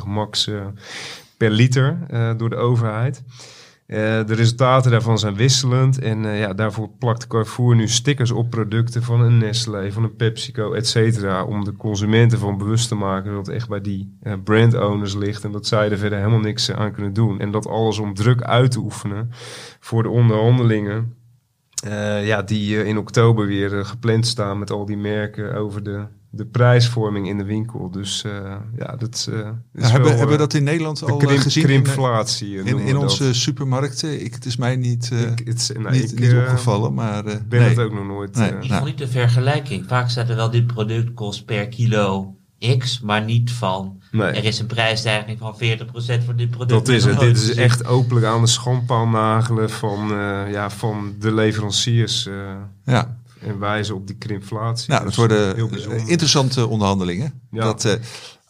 [0.02, 0.66] 1,99 max eh,
[1.36, 3.22] per liter eh, door de overheid.
[3.88, 5.98] Eh, de resultaten daarvan zijn wisselend.
[5.98, 10.16] En eh, ja, daarvoor plakt Carrefour nu stickers op producten van een Nestlé, van een
[10.16, 11.44] PepsiCo, et cetera.
[11.44, 15.14] Om de consumenten van bewust te maken dat het echt bij die eh, brand owners
[15.14, 15.44] ligt.
[15.44, 17.40] En dat zij er verder helemaal niks aan kunnen doen.
[17.40, 19.30] En dat alles om druk uit te oefenen
[19.80, 21.16] voor de onderhandelingen.
[22.22, 27.28] ja, die in oktober weer gepland staan met al die merken over de, de prijsvorming
[27.28, 27.90] in de winkel.
[27.90, 31.06] Dus eh, ja, dat eh, is wel, hebben, eh, hebben we dat in Nederland de
[31.06, 31.62] al eh, krimp- gezien?
[31.62, 32.58] in, krimpflatie.
[32.60, 33.34] eh, in, in onze dat.
[33.34, 34.24] supermarkten?
[34.24, 36.94] Ik, het is mij niet, eh, Ik- het is- nou, niet, ik, niet eh, opgevallen,
[36.94, 37.68] maar eh, ben nee.
[37.68, 38.36] het ook nog nooit.
[38.36, 38.48] Nee.
[38.50, 38.72] eh, Ik Nou.
[38.74, 39.84] vond niet de vergelijking.
[39.88, 42.32] Vaak staat er wel dit product kost per kilo
[42.78, 44.30] X, maar niet van nee.
[44.30, 46.70] er is een prijsstijging van 40% voor dit product.
[46.86, 47.14] Dat is het.
[47.14, 47.62] Nooit Dit is gezien.
[47.62, 52.34] echt openlijk aan de schandpaal nagelen van, eh, ja, van de leveranciers eh,
[52.84, 54.90] Ja, en wijzen op die krimpflatie.
[54.90, 57.40] nou, dat worden eh, interessante onderhandelingen.
[57.50, 57.64] Ja.
[57.64, 57.92] Dat, eh,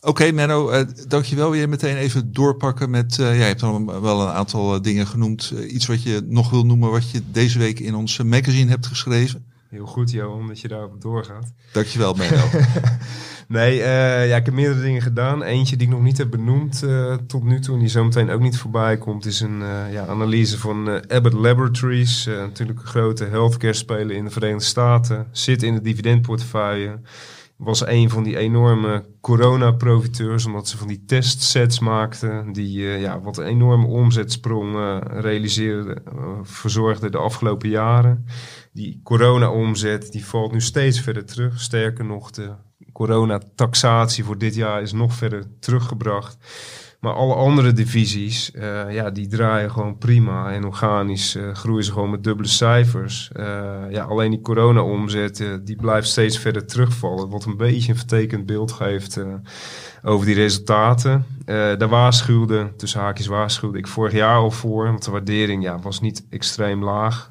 [0.00, 1.50] Oké, Menno, eh, dankjewel.
[1.50, 3.18] Weer meteen even doorpakken met.
[3.18, 5.52] eh, jij hebt dan wel een aantal dingen genoemd.
[5.68, 9.44] Iets wat je nog wil noemen, wat je deze week in ons magazine hebt geschreven.
[9.68, 11.52] Heel goed, Johan, dat je daarop doorgaat.
[11.72, 12.44] Dankjewel, Menno.
[13.48, 15.42] Nee, eh, ja, ik heb meerdere dingen gedaan.
[15.42, 18.40] Eentje die ik nog niet heb benoemd eh, tot nu toe, en die zometeen ook
[18.40, 22.26] niet voorbij komt, is een eh, ja, analyse van Abbott Laboratories.
[22.26, 25.26] Natuurlijk een grote healthcare speler in de Verenigde Staten.
[25.32, 26.98] Zit in de dividendportefeuille.
[27.58, 32.52] Was een van die enorme corona-profiteurs, omdat ze van die testsets maakten.
[32.52, 38.26] Die eh, ja, wat een enorme omzetsprong eh realiseerden, eh, verzorgden de afgelopen jaren.
[38.72, 41.60] Die corona-omzet die valt nu steeds verder terug.
[41.60, 42.54] Sterker nog, de
[42.92, 46.36] coronataxatie voor dit jaar is nog verder teruggebracht.
[46.98, 50.52] Maar alle andere divisies, eh, ja, die draaien gewoon prima.
[50.52, 53.30] En organisch eh, groeien ze gewoon met dubbele cijfers.
[53.32, 53.44] Eh,
[53.90, 57.28] ja, alleen die corona-omzet, die blijft steeds verder terugvallen.
[57.28, 59.20] Wat een beetje een vertekend beeld geeft
[60.02, 61.24] over die resultaten.
[61.44, 64.84] Daar waarschuwde, tussen haakjes waarschuwde ik vorig jaar al voor.
[64.84, 67.28] Want de waardering ja, was niet extreem laag.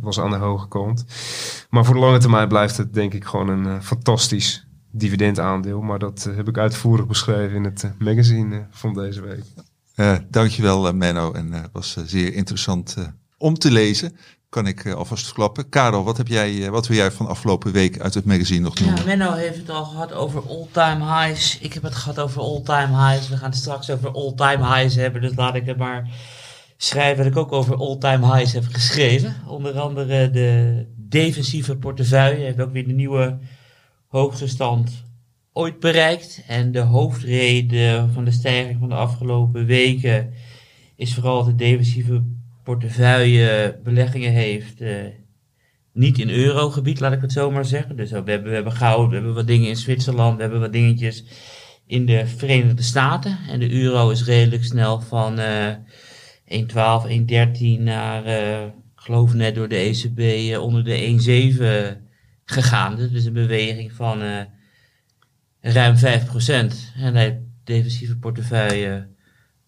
[0.00, 1.04] was aan de hoge kant.
[1.70, 4.66] Maar voor de lange termijn blijft het denk ik gewoon een fantastisch
[4.98, 5.80] dividendaandeel.
[5.80, 9.44] Maar dat eh, heb ik uitvoerig beschreven in het eh, magazine eh, van deze week.
[10.30, 11.32] Dankjewel, Menno.
[11.32, 12.96] En het was zeer interessant
[13.38, 14.16] om te lezen.
[14.48, 15.68] Kan ik alvast verklappen.
[15.68, 18.98] Karel, wat, heb jij, wat wil jij van afgelopen week uit het magazine nog noemen?
[18.98, 21.58] Ja, Menno heeft het al gehad over all-time highs.
[21.58, 23.28] Ik heb het gehad over all-time highs.
[23.28, 25.20] We gaan het straks over all-time highs hebben.
[25.20, 26.10] Dus laat ik het maar
[26.76, 29.36] schrijven dat ik ook over all-time highs heb geschreven.
[29.46, 33.38] Onder andere de defensieve portefeuille heeft ook weer de nieuwe
[34.16, 35.04] hoogste stand
[35.52, 36.44] ooit bereikt.
[36.46, 40.32] En de hoofdreden van de stijging van de afgelopen weken
[40.96, 42.22] is vooral dat de defensieve
[42.62, 44.80] portefeuille beleggingen heeft.
[44.80, 44.94] eh,
[45.92, 47.96] niet in eurogebied, laat ik het zo maar zeggen.
[47.96, 50.72] Dus we hebben, we hebben goud, we hebben wat dingen in Zwitserland, we hebben wat
[50.72, 51.24] dingetjes
[51.86, 53.38] in de Verenigde Staten.
[53.48, 55.74] En de euro is redelijk snel van eh
[56.46, 62.05] 1,12, 1,13 naar, eh, ik geloof net door de ECB, eh, onder de 1,7
[62.46, 62.96] gegaan.
[62.96, 64.40] Dus een beweging van eh,
[65.60, 66.00] ruim 5%.
[66.00, 69.08] En daar heeft de defensieve portefeuille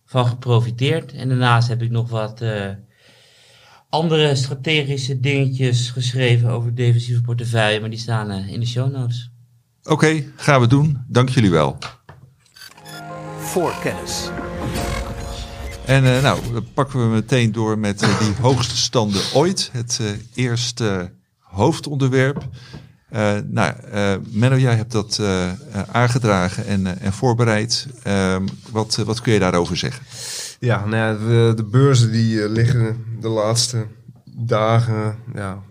[0.04, 1.12] van geprofiteerd.
[1.12, 2.70] En daarnaast heb ik nog wat eh,
[3.88, 8.92] andere strategische dingetjes geschreven over de defensieve portefeuille, maar die staan eh, in de show
[8.92, 9.30] notes.
[9.82, 11.04] Oké, gaan we doen.
[11.06, 11.78] Dank jullie wel.
[13.38, 14.30] Voor kennis.
[15.88, 19.70] En eh, nou, dan pakken we meteen door met eh, die hoogste standen ooit.
[19.72, 21.12] Het eh, eerste
[21.58, 22.48] hoofdonderwerp.
[23.08, 25.52] Eh, nou, eh Menno, jij hebt dat eh,
[25.92, 27.88] aangedragen en, en voorbereid.
[28.02, 30.04] Ehm, wat, wat kun je daarover zeggen?
[30.60, 33.86] Ja, nou ja, de, beurzen die liggen de laatste
[34.36, 35.62] dagen, ja,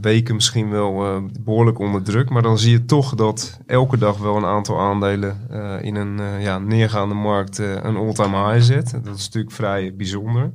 [0.00, 2.30] weken misschien wel eh, behoorlijk onder druk.
[2.30, 5.40] Maar dan zie je toch dat elke dag wel een aantal aandelen
[5.82, 8.90] in een ja, neergaande markt een all-time high zet.
[9.04, 10.52] Dat is natuurlijk vrij bijzonder.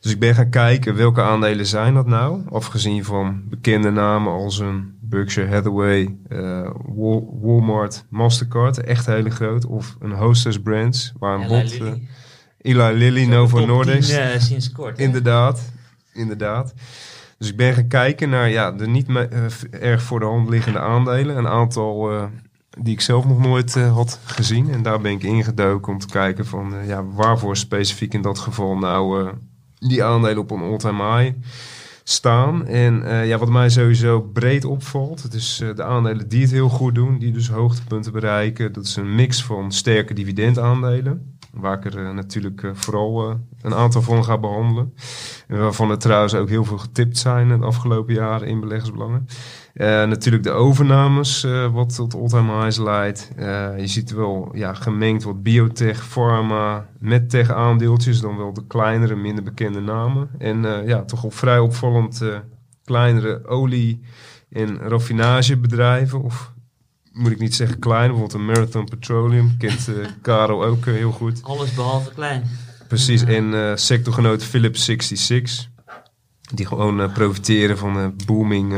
[0.00, 2.40] Dus ik ben gaan kijken welke aandelen zijn dat nou.
[2.50, 9.66] Afgezien van bekende namen als een Berkshire Hathaway, eh, Wal- Walmart, Mastercard, echt hele groot.
[9.66, 11.72] Of een Hostess Brands, waar een Eli bot...
[11.72, 12.08] eh, Lilly.
[12.58, 14.10] Eli Lilly, Zo'n Novo Nordisk.
[14.10, 14.98] 10, eh, sinds kort.
[14.98, 15.72] Inderdaad,
[16.12, 16.74] inderdaad.
[17.38, 19.24] Dus ik ben gaan kijken naar ja, de niet eh,
[19.70, 21.36] erg voor de hand liggende aandelen.
[21.36, 22.24] Een aantal eh,
[22.80, 24.70] die ik zelf nog nooit eh, had gezien.
[24.70, 28.38] En daar ben ik ingedoken om te kijken van eh, ja, waarvoor specifiek in dat
[28.38, 29.32] geval nou eh,
[29.78, 31.36] die aandelen op een all-time high
[32.04, 32.66] staan.
[32.66, 36.50] En eh, ja, wat mij sowieso breed opvalt, het is eh, de aandelen die het
[36.50, 38.72] heel goed doen, die dus hoogtepunten bereiken.
[38.72, 41.37] Dat is een mix van sterke dividendaandelen.
[41.60, 44.94] Waar ik er eh, natuurlijk eh, vooral eh, een aantal van ga behandelen.
[45.46, 49.26] En waarvan er trouwens ook heel veel getipt zijn de afgelopen jaren in beleggersbelangen.
[50.08, 53.30] Natuurlijk de overnames, wat tot all-time highs leidt.
[53.76, 58.20] Je ziet wel ja, gemengd wat biotech, pharma, medtech aandeeltjes.
[58.20, 60.30] Dan wel de kleinere, minder bekende namen.
[60.38, 62.22] En ja, toch wel vrij opvallend
[62.84, 64.00] kleinere olie-
[64.50, 66.22] en raffinagebedrijven.
[66.22, 66.52] Of
[67.18, 69.56] moet ik niet zeggen klein, bijvoorbeeld een Marathon Petroleum.
[69.58, 71.42] Kent eh Karel ook eh, heel goed.
[71.42, 72.42] Alles behalve klein.
[72.88, 75.68] Precies, en eh sectorgenoot Philips 66.
[76.54, 78.74] Die gewoon profiteren van een booming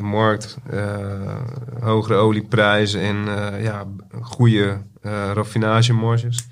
[0.00, 0.58] markt,
[1.80, 3.16] hogere olieprijzen en
[3.62, 3.84] ja,
[4.20, 4.80] goede
[5.32, 6.46] raffinagemarges.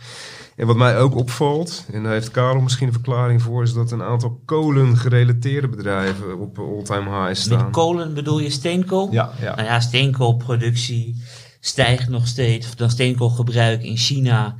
[0.57, 3.91] En wat mij ook opvalt, en daar heeft Karel misschien een verklaring voor, is dat
[3.91, 7.71] een aantal kolen-gerelateerde bedrijven op all-time high Met staan.
[7.71, 9.13] kolen bedoel je steenkool?
[9.13, 9.55] Ja, ja.
[9.55, 11.23] Nou ja, steenkoolproductie
[11.61, 12.77] stijgt nog steeds.
[12.77, 14.57] Dan steenkoolgebruik in China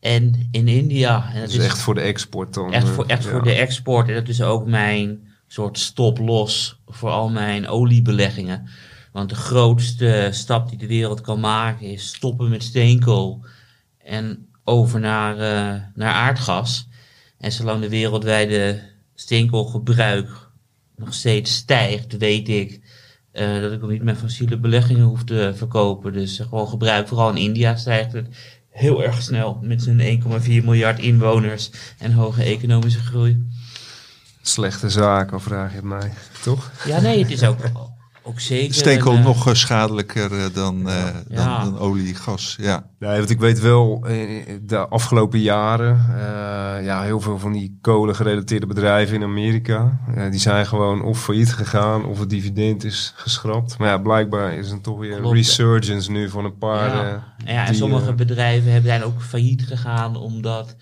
[0.00, 1.26] en in India.
[1.32, 2.72] En dat Dat is echt voor de export dan.
[2.72, 3.30] echt eh, voor, echt ja.
[3.30, 4.08] voor de export.
[4.08, 8.68] En dat is ook mijn soort stop-los voor al mijn oliebeleggingen.
[9.12, 13.44] Want de grootste stap die de wereld kan maken is stoppen met steenkool
[13.98, 16.88] en over naar, eh, naar aardgas.
[17.38, 18.80] En zolang de wereldwijde
[19.14, 20.28] steenkoolgebruik
[20.96, 22.80] nog steeds stijgt, weet ik
[23.32, 26.12] eh, dat ik ook niet met fossiele beleggingen hoef te verkopen.
[26.12, 28.28] Dus gewoon gebruik, vooral in India stijgt het
[28.70, 33.46] heel erg snel met zijn 1,4 miljard inwoners en hoge economische groei.
[34.42, 36.72] Slechte zaken, vraag je het mij, toch?
[36.86, 37.58] Ja, nee, het is ook,
[38.22, 38.74] ook zeker.
[38.74, 41.62] Steenkool een, eh, nog eh, schadelijker eh, dan, eh, Ja.
[41.62, 42.56] dan, dan olie, gas.
[42.60, 42.86] Ja.
[42.98, 47.78] Nee, want ik weet wel, eh, de afgelopen jaren, eh, ja, heel veel van die
[47.80, 53.78] kolen-gerelateerde bedrijven in Amerika, die zijn gewoon of failliet gegaan of het dividend is geschrapt.
[53.78, 55.36] Maar ja, blijkbaar is er toch weer een Klopt.
[55.36, 56.88] resurgence nu van een paar.
[56.96, 57.34] ja.
[57.44, 60.76] ja, en sommige bedrijven hebben zijn ook failliet gegaan omdat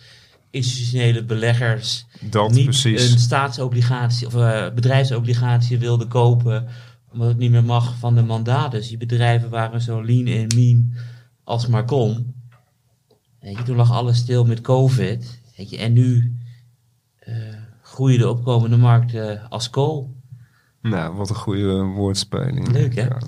[0.50, 3.12] institutionele beleggers dat niet precies.
[3.12, 6.68] een staatsobligatie of eh, bedrijfsobligatie wilden kopen
[7.12, 8.70] omdat het niet meer mag van de mandaat.
[8.70, 10.92] Dus die bedrijven waren zo lean en mean
[11.44, 12.34] als maar kon.
[13.40, 15.40] Weet je, toen lag alles stil met COVID.
[15.56, 16.36] Weet je, en nu
[17.18, 17.34] eh,
[17.82, 20.16] groeien de opkomende markten als kool.
[20.82, 22.72] Nou, wat een goede woordspeling.
[22.72, 23.02] Leuk, hè?
[23.02, 23.18] Ja.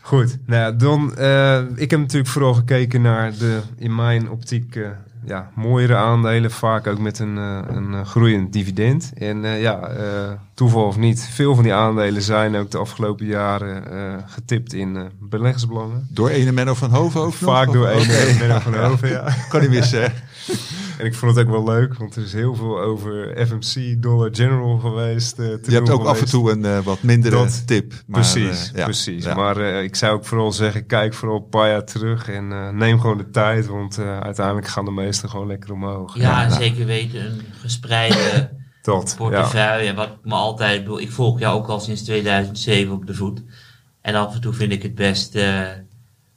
[0.00, 4.76] Goed, nou ja, dan, eh, ik heb natuurlijk vooral gekeken naar de, in mijn optiek,
[4.76, 4.90] eh,
[5.26, 6.50] ja, mooiere aandelen.
[6.50, 9.12] Vaak ook met een, eh, een eh, groeiend dividend.
[9.14, 9.90] En eh, ja,
[10.54, 13.84] toeval of niet, veel van die aandelen zijn ook de afgelopen jaren
[14.26, 16.06] getipt in beleggersbelangen.
[16.10, 17.36] Door ene Menno van Hoven ook nog?
[17.36, 18.00] Vaak door Oké.
[18.00, 18.36] okay.
[18.38, 19.24] Menno van Hoven, ja.
[19.48, 20.08] Kan niet missen, hè?
[20.98, 24.28] En ik vond het ook wel leuk, want er is heel veel over FMC, Dollar
[24.32, 25.34] General geweest.
[25.36, 27.92] te Je hebt ook af en toe een eh, wat mindere Dat- tip.
[28.06, 29.24] Maar, precies, eh, ja, precies.
[29.24, 29.34] ja.
[29.34, 32.70] Maar eh, ik zou ook vooral zeggen, kijk vooral een paar jaar terug en eh,
[32.70, 36.16] neem gewoon de tijd, want eh, uiteindelijk gaan de meesten gewoon lekker omhoog.
[36.18, 38.50] Ja, en zeker weten een gespreide
[38.82, 39.88] Dat, portefeuille.
[39.88, 43.42] En wat me altijd bedoel, ik volg jou ook al sinds 2007 op de voet.
[44.00, 45.60] En af en toe vind ik het best eh,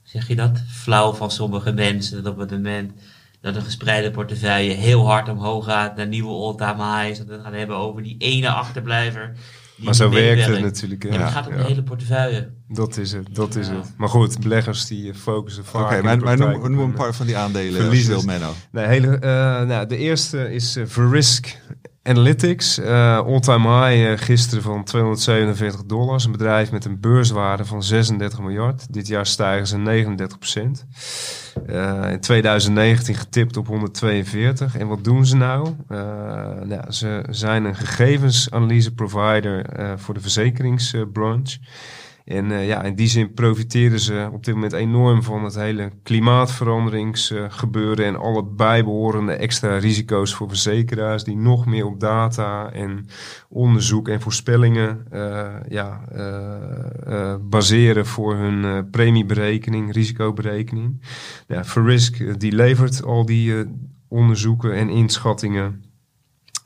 [0.02, 2.22] zeg je dat, flauw van sommige mensen.
[2.22, 2.92] Dat op het moment
[3.40, 7.18] dat een gespreide portefeuille heel hard omhoog gaat naar nieuwe all-time highs.
[7.18, 9.32] Dat we het gaan hebben over die ene achterblijver.
[9.76, 11.02] die Maar zo werkt het natuurlijk.
[11.02, 11.08] hè.
[11.08, 11.58] Ja, het gaat om Ja.
[11.58, 12.50] de hele portefeuille.
[12.68, 13.74] Dat is het, dat is Ja.
[13.74, 13.92] het.
[13.96, 17.26] Maar goed, beleggers die eh, focussen vaak Oké, maar, maar noem, een hun, paar van
[17.26, 17.96] die aandelen.
[17.96, 18.52] je wil, Menno.
[18.72, 19.20] Nee, hele, eh,
[19.62, 21.58] nou, de eerste is eh, Verisk
[22.02, 22.78] Analytics.
[22.78, 26.24] eh all-time high eh, gisteren van 247 dollars.
[26.24, 28.92] Een bedrijf met een beurswaarde van 36 miljard.
[28.92, 30.86] Dit jaar stijgen ze 39 procent.
[31.66, 34.76] Eh, in 2019 getipt op 142.
[34.76, 35.68] En wat doen ze nou?
[36.64, 39.66] Nou ze zijn een gegevensanalyse provider
[39.98, 41.58] voor de verzekeringsbranche.
[42.30, 45.90] En eh, ja, in die zin profiteren ze op dit moment enorm van het hele
[46.02, 53.06] klimaatveranderingsgebeuren en alle bijbehorende extra risico's voor verzekeraars die nog meer op data en
[53.48, 61.00] onderzoek en voorspellingen eh, ja, eh, baseren voor hun premieberekening, risicoberekening.
[61.46, 61.64] Ja,
[62.38, 63.54] die levert al die
[64.08, 65.89] onderzoeken en inschattingen.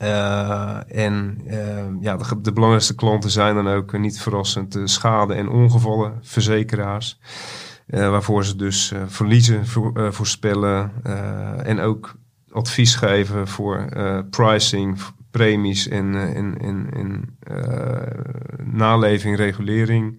[0.05, 5.33] Eh, en eh, ja, de, belangrijkste klanten zijn dan ook eh, niet verrassend de schade-
[5.33, 7.19] en ongevallenverzekeraars.
[7.87, 12.15] eh waarvoor ze dus eh, verliezen voor, eh, voorspellen eh, en ook
[12.51, 14.99] advies geven voor eh, pricing,
[15.35, 20.17] premies en, eh, en, en, en eh, naleving, regulering.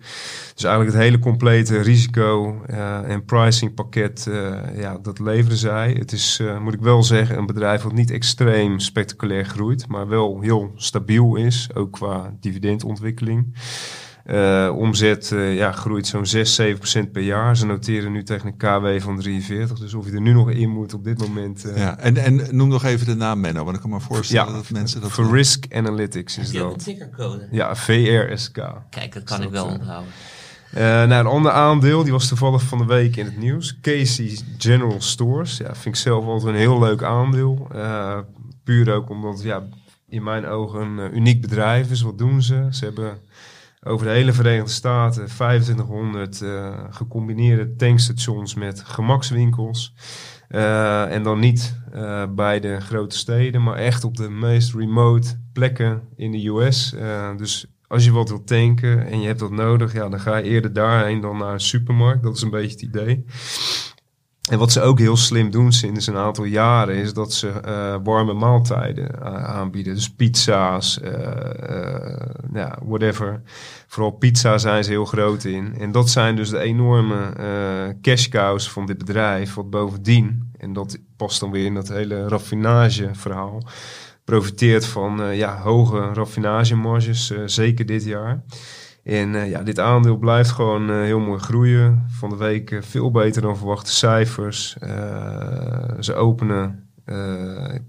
[0.55, 5.93] Dus eigenlijk het hele complete risico eh, en pricing pakket, eh, ja, dat leveren zij.
[5.99, 10.41] Het is, moet ik wel zeggen, een bedrijf wat niet extreem spectaculair groeit, maar wel
[10.41, 13.55] heel stabiel is, ook qua dividendontwikkeling.
[14.27, 17.57] Eh, omzet eh, ja, groeit zo'n 6, 7 procent per jaar.
[17.57, 19.79] Ze noteren nu tegen een KW van 43.
[19.79, 21.65] Dus of je er nu nog in moet op dit moment.
[21.65, 24.53] eh, Ja, en, en noem nog even de naam Menno, want ik kan me voorstellen
[24.53, 25.11] dat mensen dat...
[25.13, 26.85] voor Risk Analytics Heb is je ook een dat.
[26.85, 27.49] tickercode?
[27.51, 28.59] Ja, VRSK.
[28.91, 30.11] Kijk, dat kan ik wel eh, onthouden.
[30.73, 33.79] Eh nou, een ander aandeel, die was toevallig van de week in het nieuws.
[33.83, 35.57] Casey General Stores.
[35.57, 37.69] Ja, vind ik zelf altijd een heel leuk aandeel.
[37.75, 38.19] Eh,
[38.65, 39.63] puur ook omdat ja,
[40.09, 42.01] in mijn ogen een uniek bedrijf is.
[42.03, 42.67] Wat doen ze?
[42.71, 43.19] Ze hebben
[43.87, 49.95] over de hele Verenigde Staten 2500 eh, gecombineerde tankstations met gemakswinkels.
[50.49, 55.41] Eh, en dan niet eh, bij de grote steden, maar echt op de meest remote
[55.53, 56.95] plekken in de US.
[57.37, 60.45] Dus als je wat wilt tanken en je hebt dat nodig, ja, dan ga je
[60.45, 62.23] eerder daarheen dan naar een supermarkt.
[62.23, 63.25] Dat is een beetje het idee.
[64.51, 67.97] En wat ze ook heel slim doen sinds een aantal jaren is dat ze eh,
[68.03, 69.95] warme maaltijden a- aanbieden.
[69.95, 71.13] Dus pizza's, eh,
[72.13, 73.43] eh, ja, whatever.
[73.87, 75.75] Vooral pizza zijn ze heel groot in.
[75.79, 79.55] En dat zijn dus de enorme eh cash cows van dit bedrijf.
[79.55, 83.63] Wat bovendien, en dat past dan weer in dat hele raffinageverhaal,
[84.25, 88.43] profiteert van eh, ja, hoge raffinagemarges, eh, zeker dit jaar.
[89.07, 92.05] En eh, ja, dit aandeel blijft gewoon eh, heel mooi groeien.
[92.09, 94.77] Van de week eh, veel beter dan verwachte cijfers.
[96.01, 96.87] Ze openen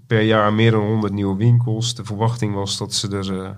[0.06, 1.94] per jaar meer dan 100 nieuwe winkels.
[1.94, 3.50] De verwachting was dat ze er eh,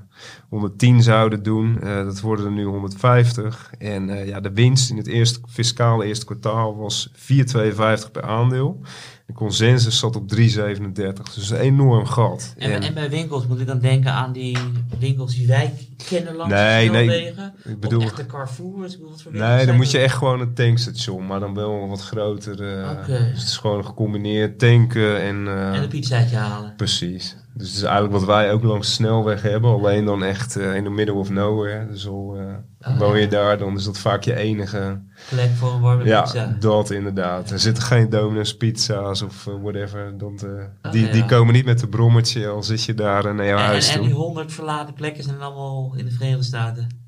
[0.49, 1.79] 110 zouden doen.
[1.81, 3.73] Dat worden er nu 150.
[3.79, 8.81] En ja, de winst in het eerste fiscale eerste kwartaal was 4,52 per aandeel.
[9.31, 11.35] De consensus zat op 3,37.
[11.35, 12.55] Dus een enorm gat.
[12.59, 14.59] En, En- en bij winkels moet ik dan denken aan die
[14.99, 15.73] winkels die wij
[16.09, 17.55] kennen langs Nee, de nee, snelwegen?
[17.65, 18.93] ik bedoel- Of echte Carrefours?
[18.93, 21.55] Ik bedoel, wat voor winkels Nee, dan moet je echt gewoon een tankstation, maar dan
[21.55, 22.53] wel wat groter.
[22.91, 23.07] Oké.
[23.07, 25.47] Dus het is gewoon gecombineerd tanken en...
[25.47, 26.75] eh, En een pizzaatje halen.
[26.77, 27.37] Precies.
[27.55, 30.75] Dus het is eigenlijk wat wij ook langs de snelweg hebben, alleen dan echt eh,
[30.75, 31.87] in the middle of nowhere.
[31.87, 32.45] Dus al eh
[32.89, 33.29] Oh, woon je ja.
[33.31, 35.01] daar, dan is dat vaak je enige...
[35.29, 36.57] Plek voor een warme Ja, pizza.
[36.61, 37.51] dat inderdaad.
[37.51, 40.15] Er zitten geen donuts, pizza's of eh, whatever.
[40.21, 43.65] Oh, die, die komen niet met een brommetje, al zit je daar naar jouw En,
[43.65, 44.03] huis en, toe.
[44.03, 46.99] en die honderd verlaten plekken zijn allemaal in de Verenigde Staten.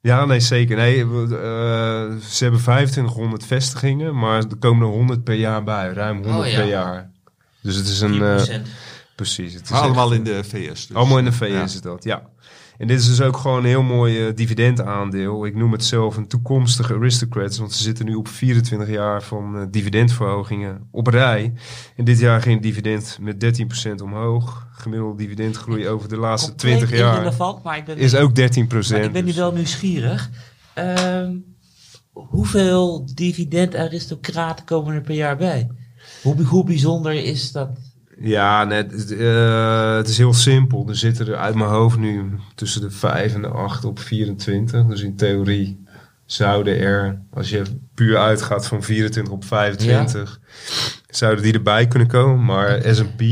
[0.00, 0.76] Ja, nee, zeker.
[0.76, 1.26] Nee, we,
[2.28, 5.88] ze hebben 2500 vestigingen, maar er komen er 100 per jaar bij.
[5.92, 6.58] Ruim 100 Oh, ja.
[6.58, 7.10] per jaar.
[7.60, 8.20] Dus het is een...
[8.64, 8.68] 10%.
[9.16, 9.54] Precies.
[9.54, 10.86] Het is Maar allemaal echt- in de VS.
[10.86, 10.96] Dus.
[10.96, 11.62] Allemaal in de VS Ja.
[11.62, 12.22] is dat, ja.
[12.78, 15.46] En dit is dus ook gewoon een heel mooi eh, dividendaandeel.
[15.46, 19.56] Ik noem het zelf een toekomstige aristocrats, want ze zitten nu op 24 jaar van
[19.58, 21.52] eh, dividendverhogingen op rij.
[21.96, 24.66] En dit jaar ging het dividend met 13% omhoog.
[24.72, 28.90] Gemiddelde dividendgroei over de laatste Compleet 20 jaar maar ik ben, is ook 13%.
[28.90, 30.30] maar ik ben nu dus- wel nieuwsgierig.
[30.74, 31.32] Ehm,
[32.12, 35.70] hoeveel dividend-aristocraten komen er per jaar bij?
[36.22, 37.68] Hoe, hoe bijzonder is dat?
[38.20, 40.88] Ja, net, het, eh, het is heel simpel.
[40.88, 44.86] Er zitten er uit mijn hoofd nu tussen de 5 en de 8 op 24.
[44.86, 45.84] Dus in theorie
[46.26, 47.62] zouden er, als je
[47.94, 50.40] puur uitgaat van 24 op 25,
[51.08, 52.44] zouden die erbij kunnen komen.
[52.44, 53.22] Maar S&P,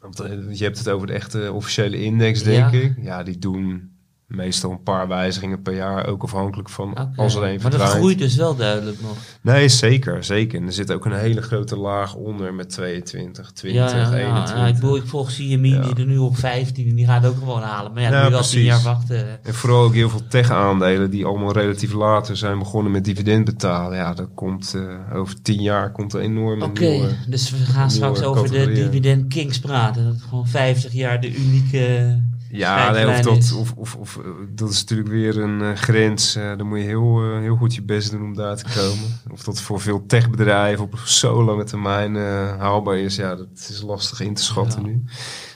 [0.00, 2.78] want, eh, je hebt het over de echte officiële index, denk Ja.
[2.80, 2.94] ik.
[3.00, 3.90] Ja, die doen
[4.26, 8.18] meestal een paar wijzigingen per jaar, ook afhankelijk van als er een Maar dat groeit
[8.18, 9.16] dus wel duidelijk nog.
[9.42, 10.60] Nee, zeker, zeker.
[10.60, 14.24] En er zit ook een hele grote laag onder met 22, 20, Ja, ja, ja,
[14.24, 14.56] 21.
[14.56, 15.56] ja, ik, bedoel, ik volg Ja.
[15.56, 17.92] die er nu op 15 en die gaat ook gewoon halen.
[17.92, 18.64] Maar ja, je wel 10 precies.
[18.64, 19.44] jaar wachten.
[19.44, 23.96] En vooral ook heel veel tech-aandelen die allemaal relatief later zijn begonnen met dividend betalen.
[23.98, 28.22] Ja, dat komt eh, over tien jaar komt er enorm Oké, dus we gaan straks
[28.22, 30.04] over de dividend kings praten.
[30.04, 32.18] Dat gewoon 50 jaar de unieke...
[32.50, 36.36] Ja, nee, of dat, of, of, of, eh, dat is natuurlijk weer een eh, grens.
[36.36, 39.20] eh dan moet je heel, heel goed je best doen om daar te komen.
[39.32, 42.14] Of dat voor veel techbedrijven op zo lange termijn
[42.58, 44.86] haalbaar is, ja, dat is lastig in te schatten Ja.
[44.86, 45.02] nu.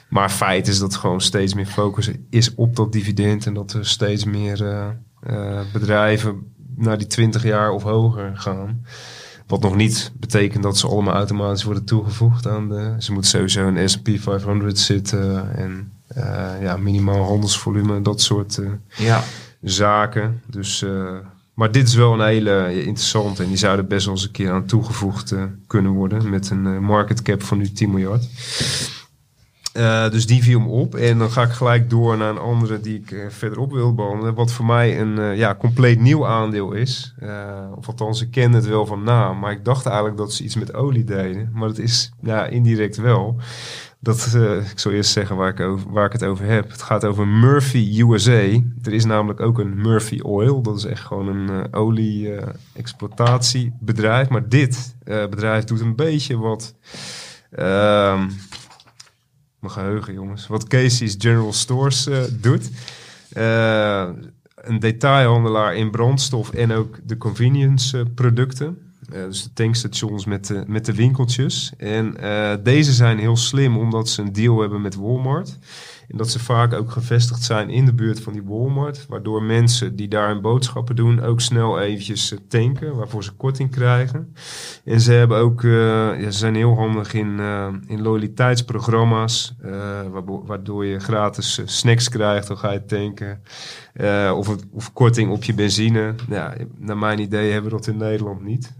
[0.09, 3.45] Maar feit is dat gewoon steeds meer focus is op dat dividend.
[3.45, 4.65] En dat er steeds meer
[5.73, 8.85] bedrijven naar die 20 jaar of hoger gaan.
[9.47, 12.95] Wat nog niet betekent dat ze allemaal automatisch worden toegevoegd aan de.
[12.99, 15.91] Ze moeten sowieso in S&P 500 zitten en
[16.61, 18.69] ja, minimaal handelsvolume, dat soort eh,
[19.05, 19.23] Ja.
[19.61, 20.41] zaken.
[20.47, 21.13] Dus, eh,
[21.53, 24.51] maar dit is wel een hele interessante en die zouden best wel eens een keer
[24.51, 28.27] aan toegevoegd eh, kunnen worden met een eh, market cap van nu 10 miljard.
[29.73, 30.95] Eh, dus die viel me op.
[30.95, 34.33] En dan ga ik gelijk door naar een andere die ik eh, verderop wil behandelen.
[34.33, 37.13] Wat voor mij een eh, ja, compleet nieuw aandeel is.
[37.19, 37.29] Eh,
[37.75, 39.39] of althans, ik ken het wel van naam.
[39.39, 41.49] Maar ik dacht eigenlijk dat ze iets met olie deden.
[41.53, 43.35] Maar dat is ja, indirect wel.
[44.03, 46.71] Dat, eh, ik zal eerst zeggen waar ik, waar ik het over heb.
[46.71, 48.61] Het gaat over Murphy USA.
[48.81, 50.61] Er is namelijk ook een Murphy Oil.
[50.61, 54.29] Dat is echt gewoon een eh, olie-exploitatiebedrijf.
[54.29, 56.75] maar dit eh, bedrijf doet een beetje wat...
[57.51, 58.27] ehm,
[59.61, 60.47] mijn geheugen, jongens.
[60.47, 62.69] Wat Casey's General Stores eh, doet.
[63.31, 64.09] Eh,
[64.55, 68.90] een detailhandelaar in brandstof en ook de convenience eh, producten.
[69.11, 71.73] Eh, dus de tankstations met de, met de winkeltjes.
[71.77, 75.57] En eh, deze zijn heel slim omdat ze een deal hebben met Walmart.
[76.11, 79.05] En dat ze vaak ook gevestigd zijn in de buurt van die Walmart.
[79.07, 82.95] Waardoor mensen die daar hun boodschappen doen ook snel eventjes eh, tanken.
[82.95, 84.33] Waarvoor ze korting krijgen.
[84.85, 85.71] En ze hebben ook, eh,
[86.21, 89.55] ja, ze zijn heel handig in, eh, in loyaliteitsprogramma's.
[90.45, 93.41] waardoor je gratis snacks krijgt, dan ga je tanken.
[94.35, 96.15] Of, of korting op je benzine.
[96.29, 98.73] Ja, naar mijn idee hebben we dat in Nederland niet.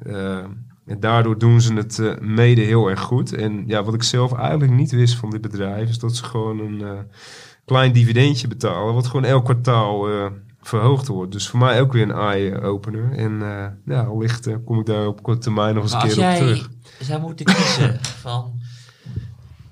[0.86, 3.34] En daardoor doen ze het eh, mede heel erg goed.
[3.34, 6.60] En ja, wat ik zelf eigenlijk niet wist van dit bedrijf, is dat ze gewoon
[6.60, 7.00] een eh,
[7.66, 8.94] klein dividendje betalen.
[8.94, 10.26] Wat gewoon elk kwartaal eh,
[10.62, 11.32] verhoogd wordt.
[11.32, 13.12] Dus voor mij ook weer een eye-opener.
[13.12, 13.42] En
[13.86, 16.28] ja, allicht eh, kom ik daar op korte termijn nog eens Maar een als keer
[16.28, 16.70] op jij terug.
[17.00, 18.60] zou moeten kiezen van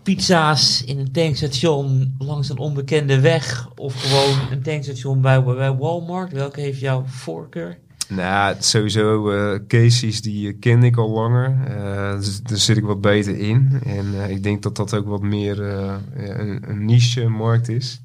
[0.03, 6.32] pizza's in een tankstation langs een onbekende weg of gewoon een tankstation bij, bij Walmart,
[6.32, 7.80] welke heeft jouw voorkeur?
[8.10, 11.57] Nou, sowieso eh Casey's, die eh, ken ik al langer.
[11.68, 13.80] Eh, dus daar zit ik wat beter in.
[13.86, 18.01] En ik denk dat dat ook wat meer een, een niche-markt is.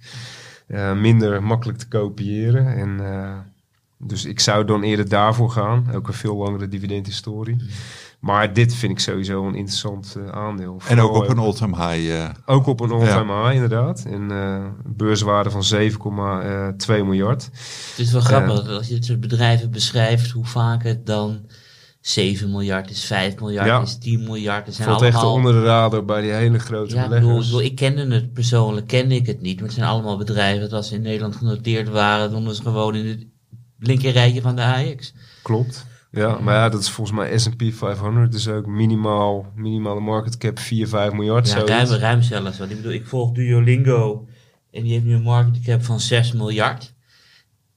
[0.97, 2.77] Minder makkelijk te kopiëren.
[2.77, 3.01] En,
[3.99, 5.91] dus ik zou dan eerder daarvoor gaan.
[5.95, 7.57] Ook een veel langere dividendhistorie.
[8.25, 10.81] Maar dit vind ik sowieso een interessant eh, aandeel.
[10.89, 12.15] En ook op een all-time high.
[12.15, 14.05] eh, ook op een all-time high, inderdaad.
[14.05, 17.45] En eh, beurswaarde van 7,2 miljard.
[17.91, 21.47] Het is wel grappig dat als je dit soort bedrijven beschrijft, hoe vaak het dan
[22.01, 23.81] 7 miljard is, 5 miljard Ja.
[23.81, 24.75] is, 10 miljard.
[24.75, 25.35] Zijn Valt echt allemaal...
[25.35, 27.47] onder de radar bij die hele grote Ja, ik ik, beleggers.
[27.47, 29.57] bedoel, ik kende het persoonlijk, kende ik het niet.
[29.57, 32.95] Maar het zijn allemaal bedrijven dat als ze in Nederland genoteerd waren, dan ze gewoon
[32.95, 33.27] in het
[33.79, 35.15] linkerrijtje van de AX.
[35.43, 35.87] Klopt.
[36.15, 38.33] Ja, maar ja, dat is volgens mij S&P 500.
[38.33, 41.49] Dus ook minimaal, minimale market cap 4, 5 miljard.
[41.51, 42.59] Ja, ruim, ruim zelfs.
[42.59, 44.27] Want ik bedoel, ik volg Duolingo
[44.71, 46.93] en die heeft nu een market cap van 6 miljard.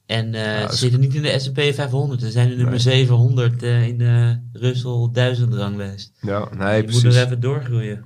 [0.05, 2.21] En eh ze zitten niet in de S&P 500.
[2.21, 6.11] Ze zijn nu nummer 700 eh, in de Russell 1000 ranglijst.
[6.21, 7.21] Ja, nee, je moet nog precies.
[7.23, 8.05] even doorgroeien.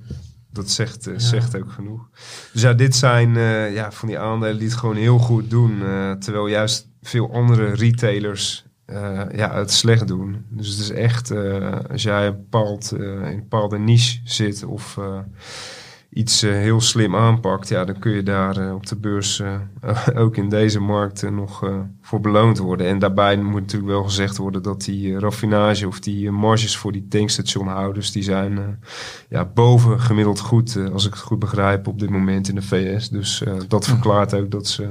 [0.52, 1.18] Dat zegt, eh, Ja.
[1.18, 2.08] zegt ook genoeg.
[2.52, 3.30] Dus ja, dit zijn
[3.72, 5.78] ja, van die aandelen die het gewoon heel goed doen.
[6.18, 10.44] terwijl juist veel andere retailers eh, ja, het slecht doen.
[10.48, 14.64] Dus het is echt, eh, als jij een, bepaald, eh, in een bepaalde niche zit
[14.64, 14.98] of
[16.10, 19.42] iets heel slim aanpakt, ja, dan kun je daar op de beurs
[20.14, 21.70] ook in deze markt nog
[22.00, 22.86] voor beloond worden.
[22.86, 27.08] En daarbij moet natuurlijk wel gezegd worden dat die raffinage of die marges voor die
[27.08, 28.78] tankstationhouders, die zijn
[29.28, 33.08] ja, boven gemiddeld goed, als ik het goed begrijp, op dit moment in de VS.
[33.08, 34.88] Dus dat verklaart ook dat ze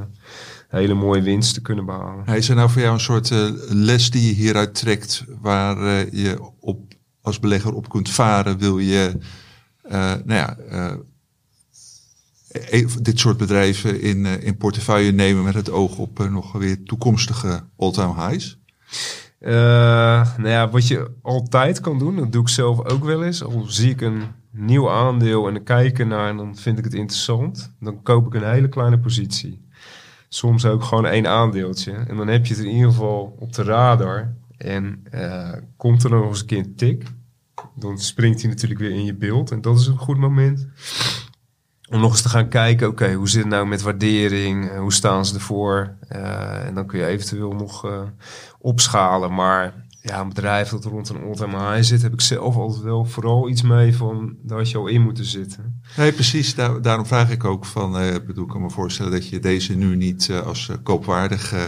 [0.72, 2.26] hele mooie winsten kunnen behalen.
[2.26, 6.12] Is er nou voor jou een soort eh, les die je hieruit trekt, waar eh,
[6.12, 8.58] je op, als belegger op kunt varen?
[8.58, 9.18] Wil je
[9.82, 10.58] eh, nou ja,
[12.52, 17.64] e- dit soort bedrijven in, in portefeuille nemen met het oog op nog weer toekomstige
[17.78, 18.60] all-time highs?
[19.40, 23.44] Nou ja, wat je altijd kan doen, dat doe ik zelf ook wel eens.
[23.44, 26.84] Al zie ik een nieuw aandeel en dan kijk ik ernaar en dan vind ik
[26.84, 27.74] het interessant.
[27.80, 29.70] Dan koop ik een hele kleine positie.
[30.34, 31.92] Soms ook gewoon één aandeeltje.
[31.92, 34.34] En dan heb je het in ieder geval op de radar.
[34.58, 37.04] En eh, komt er nog eens een keer tik,
[37.76, 39.52] dan springt hij natuurlijk weer in je beeld.
[39.52, 40.68] En dat is een goed moment
[41.90, 44.70] om nog eens te gaan kijken, oké, hoe zit het nou met waardering?
[44.70, 45.96] Eh, hoe staan ze ervoor?
[46.08, 47.88] Eh, en dan kun je eventueel nog
[48.60, 49.34] opschalen.
[49.34, 53.06] Maar ja, een bedrijf dat rond een all-time high zit, heb ik zelf altijd wel
[53.06, 55.82] vooral iets mee van, daar had je al in moeten zitten.
[55.98, 56.56] Nee, precies.
[56.56, 59.40] Daar, daarom vraag ik ook van, eh, ik bedoel, ik kan me voorstellen dat je
[59.40, 61.64] deze nu niet eh, als eh, koopwaardig eh,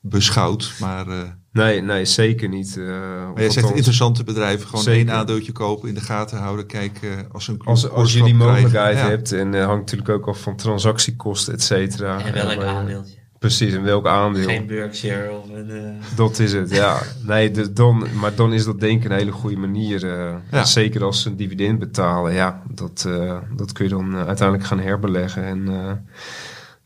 [0.00, 0.72] beschouwt.
[0.80, 1.22] Maar, eh,
[1.52, 2.76] Nee, nee, zeker niet.
[2.76, 5.06] eh, maar jij zegt interessante bedrijven, gewoon Zeker.
[5.08, 8.72] één aandeeltje kopen, in de gaten houden, kijken als een Als, als je die mogelijkheid
[8.72, 9.02] krijgen.
[9.04, 9.08] Ja.
[9.08, 12.20] hebt, en uh, hangt natuurlijk ook af van transactiekosten, et cetera.
[12.24, 13.18] En welk aandeeltje?
[13.38, 14.48] Precies, en welk aandeel.
[14.48, 15.70] Geen Berkshire of een...
[15.70, 16.98] eh, Dat is het, ja.
[17.26, 20.04] Nee, de, dan, maar dan is dat denk ik een hele goede manier.
[20.18, 20.64] eh, Ja.
[20.64, 22.32] Zeker als ze een dividend betalen.
[22.32, 25.44] Ja, dat, eh, dat kun je dan uiteindelijk gaan herbeleggen.
[25.44, 25.92] En eh,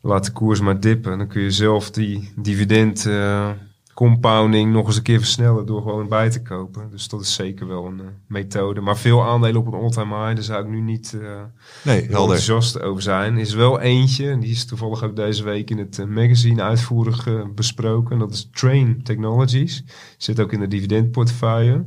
[0.01, 1.17] laat de koers maar dippen.
[1.17, 3.49] Dan kun je zelf die dividend eh,
[3.93, 6.89] compounding nog eens een keer versnellen door gewoon bij te kopen.
[6.91, 8.81] Dus dat is zeker wel een eh, methode.
[8.81, 11.17] Maar veel aandelen op een all-time high, daar zou ik nu niet...
[11.21, 11.29] eh,
[11.83, 13.37] Nee, enthousiast over zijn.
[13.37, 17.27] Is wel eentje, en die is toevallig ook deze week in het eh, magazine uitvoerig
[17.55, 18.19] besproken.
[18.19, 19.83] Dat is Train Technologies.
[20.17, 21.85] Zit ook in de dividendportefeuille.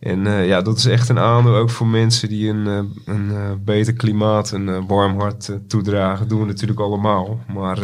[0.00, 4.50] En ja, dat is echt een aandeel ook voor mensen die een, een beter klimaat,
[4.50, 6.28] een warm hart toedragen.
[6.28, 7.40] doen we natuurlijk allemaal.
[7.54, 7.78] Maar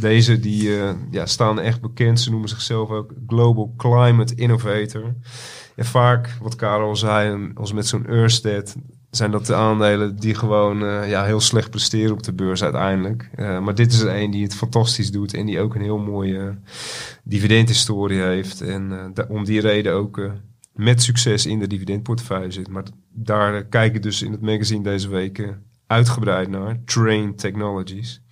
[0.00, 0.70] deze die
[1.10, 2.20] ja, staan echt bekend.
[2.20, 2.90] Ze noemen zichzelf
[3.26, 5.14] Global Climate Innovator.
[5.76, 8.76] En vaak, wat Karel zei, als met zo'n Ørsted,
[9.10, 13.30] zijn dat de aandelen die gewoon eh, ja, heel slecht presteren op de beurs uiteindelijk.
[13.34, 15.98] Eh, maar dit is er een die het fantastisch doet en die ook een heel
[15.98, 16.58] mooie
[17.24, 18.60] dividendhistorie heeft.
[18.60, 20.30] En eh, om die reden ook
[20.72, 22.68] met succes in de dividendportefeuille zit.
[22.68, 25.54] Maar daar kijk ik dus in het magazine deze week
[25.86, 26.80] uitgebreid naar.
[26.84, 28.22] Train Technologies.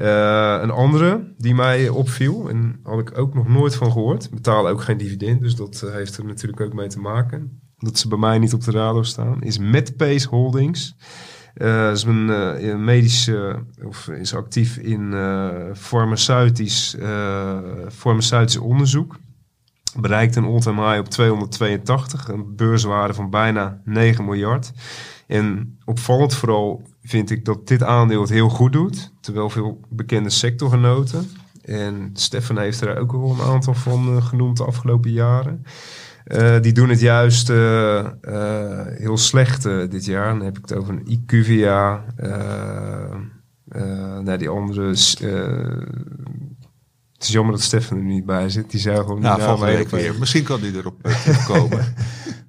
[0.00, 4.72] Eh, een andere die mij opviel, en had ik ook nog nooit van gehoord, betalen
[4.72, 7.60] ook geen dividend, dus dat eh, heeft er natuurlijk ook mee te maken.
[7.78, 10.96] Dat ze bij mij niet op de radar staan, is Medpace Holdings.
[11.54, 15.14] Dat is een, medische, of is actief in
[15.74, 16.96] farmaceutisch,
[17.88, 19.18] farmaceutisch onderzoek.
[20.00, 24.72] Bereikt een all-time high op 282, een beurswaarde van bijna 9 miljard.
[25.30, 29.12] En opvallend vooral vind ik dat dit aandeel het heel goed doet.
[29.20, 31.30] Terwijl veel bekende sectorgenoten.
[31.62, 35.64] En Stefan heeft er ook wel een aantal van eh, genoemd de afgelopen jaren.
[36.24, 38.06] Eh, die doen het juist eh,
[38.86, 40.32] heel slecht dit jaar.
[40.32, 42.04] Dan heb ik het over een IQVIA.
[44.22, 44.88] nou, die andere...
[44.88, 45.18] het
[47.18, 48.70] is jammer dat Stefan er niet bij zit.
[48.70, 50.14] Die zei gewoon Nou, volgende week weer.
[50.18, 51.10] Misschien kan die erop
[51.46, 51.84] komen.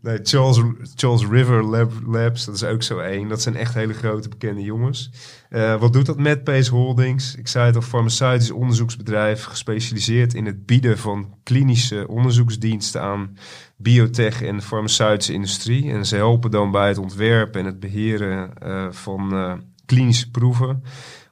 [0.01, 0.61] Nee, Charles,
[0.95, 3.27] Charles River Lab, Labs, dat is ook zo één.
[3.27, 5.11] Dat zijn echt hele grote bekende jongens.
[5.49, 7.35] Eh, wat doet dat met Pace Holdings?
[7.35, 13.37] Ik zei het al, farmaceutisch onderzoeksbedrijf gespecialiseerd in het bieden van klinische onderzoeksdiensten aan
[13.77, 15.91] biotech en farmaceutische industrie.
[15.91, 19.53] En ze helpen dan bij het ontwerpen en het beheren eh, van eh,
[19.85, 20.83] klinische proeven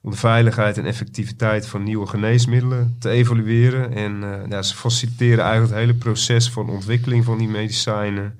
[0.01, 3.93] om de veiligheid en effectiviteit van nieuwe geneesmiddelen te evalueren.
[3.93, 8.39] En eh, ja, ze faciliteren eigenlijk het hele proces van ontwikkeling van die medicijnen.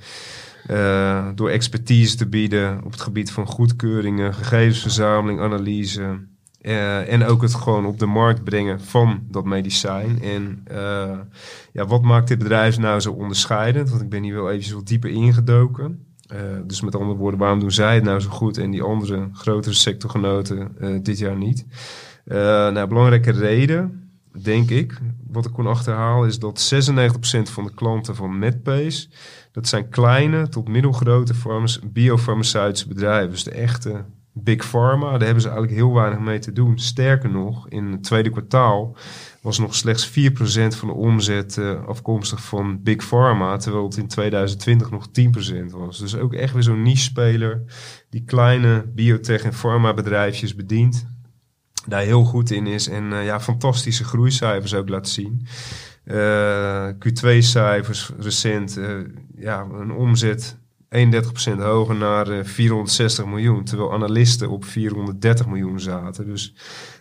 [0.68, 6.28] eh, door expertise te bieden op het gebied van goedkeuringen, gegevensverzameling, analyse.
[6.62, 10.22] eh, en ook het gewoon op de markt brengen van dat medicijn.
[10.22, 10.64] En
[11.74, 13.90] ja, wat maakt dit bedrijf nou zo onderscheidend?
[13.90, 16.09] Want ik ben hier wel eventjes wat dieper ingedoken.
[16.30, 19.30] Eh, dus met andere woorden, waarom doen zij het nou zo goed en die andere
[19.34, 21.66] grotere sectorgenoten eh, dit jaar niet?
[22.26, 22.38] Eh
[22.72, 24.10] nou, belangrijke reden,
[24.42, 29.08] denk ik, wat ik kon achterhalen, is dat 96% van de klanten van Medpace,
[29.52, 33.30] dat zijn kleine tot middelgrote farmace- biofarmaceutische bedrijven.
[33.30, 36.80] Dus de echte Big Pharma, daar hebben ze eigenlijk heel weinig mee te doen.
[36.80, 38.96] Sterker nog, in het tweede kwartaal
[39.42, 40.12] was nog slechts 4%
[40.78, 45.12] van de omzet eh, afkomstig van Big Pharma, terwijl het in 2020 nog 10%
[45.72, 46.00] was.
[46.00, 47.64] Dus ook echt weer zo'n niche-speler
[48.10, 51.06] die kleine biotech- en pharma-bedrijfjes bedient.
[51.88, 55.46] Daar heel goed in is en eh, ja, fantastische groeicijfers ook laat zien.
[56.04, 58.80] Eh, Q2-cijfers recent,
[59.36, 60.58] ja, een omzet
[60.90, 63.64] 31% hoger naar eh, 460 miljoen.
[63.64, 66.26] Terwijl analisten op 430 miljoen zaten.
[66.26, 66.54] Dus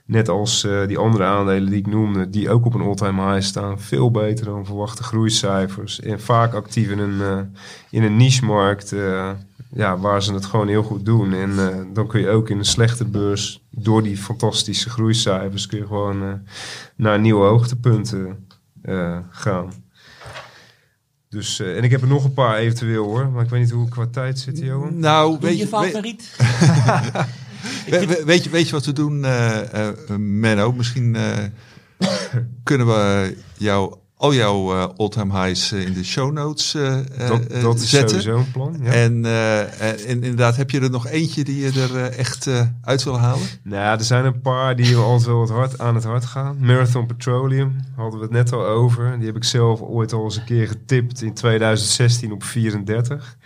[0.08, 3.46] net als eh, die andere aandelen die ik noemde, die ook op een all-time high
[3.46, 6.00] staan, veel beter dan verwachte groeicijfers.
[6.00, 7.38] En vaak actief in een, eh,
[7.90, 9.30] in een niche-markt eh,
[9.72, 11.32] ja, waar ze het gewoon heel goed doen.
[11.32, 15.78] En eh, dan kun je ook in een slechte beurs, door die fantastische groeicijfers, kun
[15.78, 16.32] je gewoon eh,
[16.96, 18.46] naar nieuwe hoogtepunten
[18.82, 19.72] eh, gaan.
[21.28, 23.70] Dus, eh, en ik heb er nog een paar eventueel hoor, maar ik weet niet
[23.70, 24.98] hoe ik qua tijd zit, Johan.
[24.98, 26.36] Nou, Doe weet je je, weet, favoriet?
[27.90, 30.72] we- we- weet je, weet je wat we doen, eh, eh, Menno?
[30.72, 31.36] Misschien eh,
[32.64, 36.96] kunnen we jou, al jouw uh, all-time highs in de show notes uh,
[37.28, 38.22] dat, dat is zetten.
[38.22, 38.76] sowieso een plan.
[38.82, 38.92] Ja.
[38.92, 39.24] En,
[39.78, 42.48] en, inderdaad, heb je er nog eentje die je er echt
[42.82, 43.46] uit wil halen?
[43.62, 46.56] Nou, er zijn een paar die altijd wel het hard, aan het hart gaan.
[46.60, 49.16] Marathon Petroleum, hadden we het net al over.
[49.18, 53.36] Die heb ik zelf ooit al eens een keer getipt in 2016 op 34.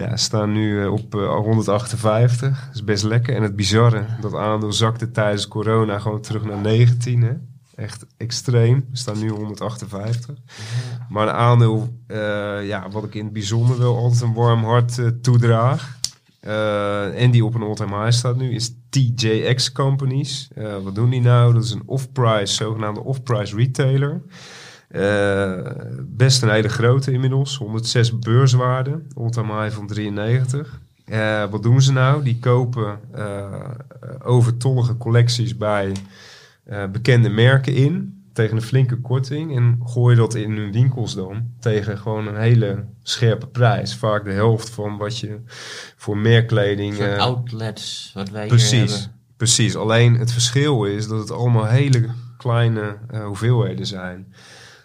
[0.00, 2.66] Ja, staan nu op uh, 158.
[2.66, 3.36] Dat is best lekker.
[3.36, 7.22] En het bizarre, dat aandeel zakte tijdens corona gewoon terug naar 19.
[7.22, 7.32] Hè?
[7.74, 8.86] Echt extreem.
[8.90, 10.34] We staan nu 158.
[11.08, 14.98] Maar een aandeel, uh, ja, wat ik in het bijzonder wel altijd een warm hart
[14.98, 15.98] uh, toedraag.
[16.42, 20.48] Uh, en die op een all-time high staat nu, is TJX Companies.
[20.82, 21.54] wat doen die nou?
[21.54, 24.22] Dat is een off-price, zogenaamde off-price retailer.
[24.90, 25.58] Uh,
[26.00, 30.80] best een hele grote inmiddels, 106 beurswaarde, all-time high van 93.
[31.06, 32.22] Uh, wat doen ze nou?
[32.22, 33.44] Die kopen uh,
[34.22, 35.92] overtollige collecties bij
[36.92, 41.98] bekende merken in tegen een flinke korting en gooien dat in hun winkels dan tegen
[41.98, 43.96] gewoon een hele scherpe prijs.
[43.96, 45.38] Vaak de helft van wat je
[45.96, 46.94] voor merkkleding...
[46.94, 49.12] Voor outlets, wat wij precies, hier hebben.
[49.36, 54.26] Precies, alleen het verschil is dat het allemaal hele kleine hoeveelheden zijn.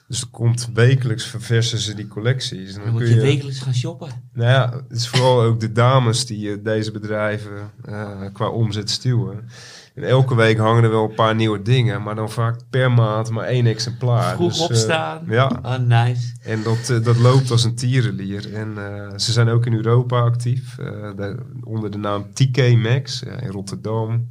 [0.08, 2.70] Dus er komt wekelijks verversen ze die collecties.
[2.70, 4.10] En dan, dan moet je, je, wekelijks gaan shoppen.
[4.34, 8.90] Nou ja, het is vooral ook de dames die uh, deze bedrijven uh, qua omzet
[8.90, 9.50] stuwen.
[9.96, 13.30] En elke week hangen er wel een paar nieuwe dingen, maar dan vaak per maand
[13.30, 14.36] maar één exemplaar.
[14.36, 15.22] Vroeg dus, opstaan.
[15.26, 15.60] Uh, ja.
[15.64, 16.34] Oh, nice.
[16.42, 18.54] En dat, dat loopt als een tierenlier.
[18.54, 18.78] En
[19.16, 24.28] ze zijn ook in Europa actief, de, onder de naam TK Max in Rotterdam.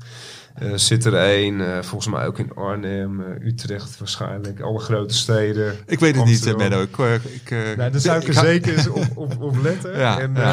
[0.62, 5.14] Uh, zit er een, uh, volgens mij ook in Arnhem, uh, Utrecht waarschijnlijk, alle grote
[5.14, 5.76] steden.
[5.86, 6.60] Ik weet het Amsterdam.
[6.60, 6.82] niet, Menno.
[6.82, 9.98] Ik, ik, nou, daar zou ik er zeker eens op, op, op letten.
[10.04, 10.52] Ja, en, ja.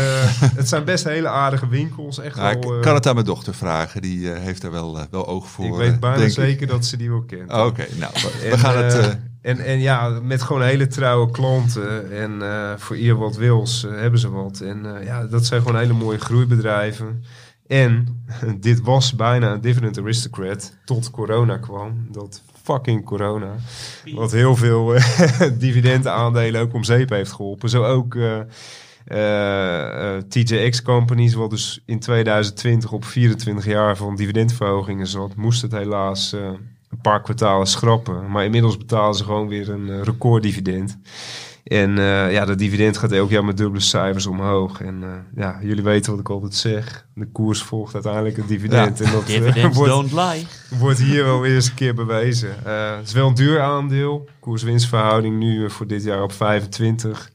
[0.55, 2.20] het zijn best hele aardige winkels.
[2.20, 5.27] Echt nou, wel, ik kan het aan mijn dochter vragen, die heeft er wel, wel
[5.27, 5.65] oog voor.
[5.65, 7.51] Ik weet bijna zeker dat ze die wel kent.
[7.51, 9.19] Oké, okay, nou, we, we gaan het...
[9.41, 12.11] En, en ja, met gewoon hele trouwe klanten.
[12.11, 14.59] En uh, voor ieder wat wils uh, hebben ze wat.
[14.59, 17.23] En uh, ja, dat zijn gewoon hele mooie groeibedrijven.
[17.67, 18.23] En
[18.59, 22.07] dit was bijna een dividend aristocrat tot corona kwam.
[22.11, 23.55] Dat fucking corona.
[24.13, 24.93] Wat heel veel
[25.57, 27.69] dividendaandelen ook om zeep heeft geholpen.
[27.69, 28.17] Zo ook
[30.27, 36.31] TJX Companies, wat dus in 2020 op 24 jaar van dividendverhogingen zat, moest het helaas
[36.31, 38.31] een paar kwartalen schrappen.
[38.31, 40.97] Maar inmiddels betalen ze gewoon weer een recorddividend.
[41.63, 44.81] En uh, ja, de dividend gaat elk jaar met dubbele cijfers omhoog.
[44.81, 47.05] En uh, ja, jullie weten wat ik altijd zeg.
[47.13, 48.97] De koers volgt uiteindelijk het dividend.
[48.97, 50.47] Ja, en dat uh, don't lie.
[50.79, 52.55] wordt hier wel eens een keer bewezen.
[52.97, 54.29] het is wel een duur aandeel.
[54.39, 57.31] Koers-winstverhouding nu voor dit jaar op 25.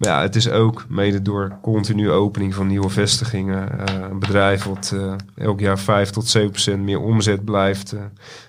[0.00, 3.68] Maar ja, het is ook mede door continue opening van nieuwe vestigingen.
[3.78, 8.00] Uh, een bedrijf wat uh, elk jaar 5 tot 7 procent meer omzet blijft uh,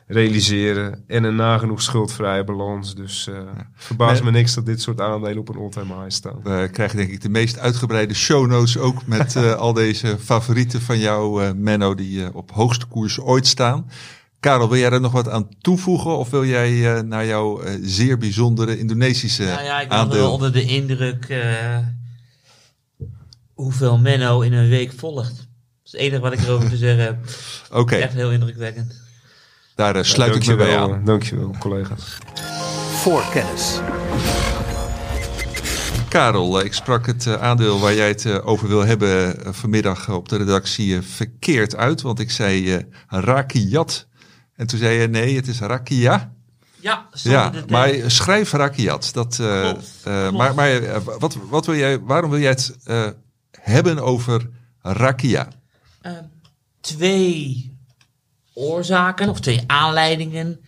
[0.07, 1.03] realiseren.
[1.07, 2.95] En een nagenoeg schuldvrije balans.
[2.95, 3.43] Dus ja.
[3.75, 6.39] verbaast me niks dat dit soort aandelen op een all-time high staan.
[6.43, 9.35] We krijgen denk ik de meest uitgebreide show notes ook met
[9.65, 13.85] al deze favorieten van jou, Menno, die op hoogste koers ooit staan.
[14.41, 17.71] Karel, wil jij er nog wat aan toevoegen of wil jij uh, naar jouw uh,
[17.81, 20.21] zeer bijzondere Indonesische nou ja, ik ben aandeel?
[20.21, 21.77] wel onder de indruk uh,
[23.53, 25.35] hoeveel Menno in een week volgt.
[25.35, 25.45] Dat
[25.83, 27.17] is het enige wat ik erover te zeggen heb.
[27.69, 27.79] Oké.
[27.79, 28.01] Okay.
[28.01, 29.01] Echt heel indrukwekkend.
[29.75, 31.05] Daar sluit ja, ik me bij aan.
[31.05, 32.17] Dankjewel, collega's.
[32.91, 33.79] Voor kennis.
[36.09, 41.01] Karel, ik sprak het aandeel waar jij het over wil hebben vanmiddag op de redactie
[41.01, 42.01] verkeerd uit.
[42.01, 44.09] Want ik zei Rakiat
[44.61, 46.33] en toen zei je nee, het is rakia.
[46.79, 49.09] Ja, ja maar schrijf rakiat.
[49.13, 50.37] Dat, uh, klopt, uh, klopt.
[50.37, 52.77] Maar, maar uh, wat, wat wil jij, waarom wil jij het
[53.51, 54.49] hebben over
[54.81, 55.47] rakia?
[56.81, 57.69] twee
[58.53, 60.59] oorzaken of twee aanleidingen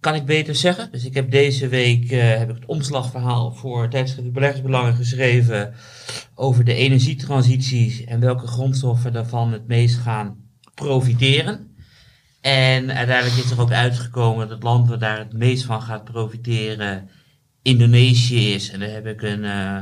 [0.00, 0.92] kan ik beter zeggen.
[0.92, 5.74] Dus ik heb deze week heb ik het omslagverhaal voor tijdschrift Beleggersbelangen geschreven
[6.34, 10.36] over de energietransities en welke grondstoffen daarvan het meest gaan
[10.74, 11.71] profiteren.
[12.42, 16.04] En uiteindelijk is er ook uitgekomen dat het land waar daar het meest van gaat
[16.04, 17.08] profiteren
[17.62, 18.70] Indonesië is.
[18.70, 19.80] En daar heb ik een uh,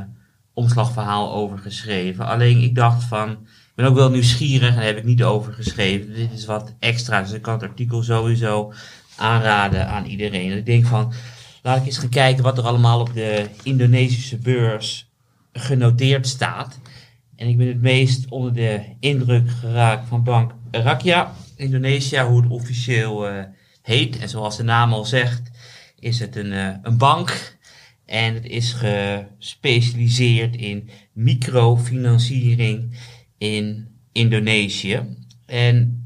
[0.53, 2.25] omslagverhaal over geschreven.
[2.25, 5.53] Alleen ik dacht van, ik ben ook wel nieuwsgierig en daar heb ik niet over
[5.53, 6.13] geschreven.
[6.13, 8.73] Dit is wat extra, dus ik kan het artikel sowieso
[9.15, 10.51] aanraden aan iedereen.
[10.51, 11.13] En ik denk van,
[11.61, 15.09] laat ik eens gaan kijken wat er allemaal op de Indonesische beurs
[15.53, 16.79] genoteerd staat.
[17.35, 21.33] En ik ben het meest onder de indruk geraakt van Bank Rakia.
[21.61, 23.43] Indonesië, hoe het officieel uh,
[23.81, 24.19] heet.
[24.19, 25.51] En zoals de naam al zegt,
[25.99, 27.57] is het een, uh, een bank.
[28.05, 32.97] En het is gespecialiseerd in microfinanciering
[33.37, 35.01] in Indonesië.
[35.45, 36.05] En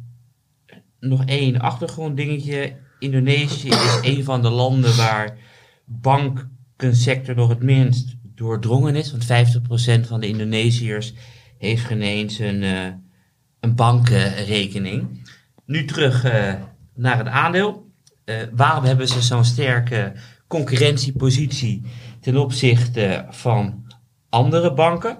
[0.99, 5.37] nog één achtergronddingetje Indonesië is een van de landen waar
[5.85, 9.11] bankensector nog het minst doordrongen is.
[9.11, 9.25] Want
[10.03, 11.13] 50% van de Indonesiërs
[11.57, 12.87] heeft geen eens een, uh,
[13.59, 15.23] een bankrekening.
[15.65, 16.53] Nu terug uh,
[16.95, 17.91] naar het aandeel.
[18.25, 20.13] Uh, waarom hebben ze zo'n sterke
[20.47, 21.81] concurrentiepositie
[22.21, 23.85] ten opzichte van
[24.29, 25.17] andere banken?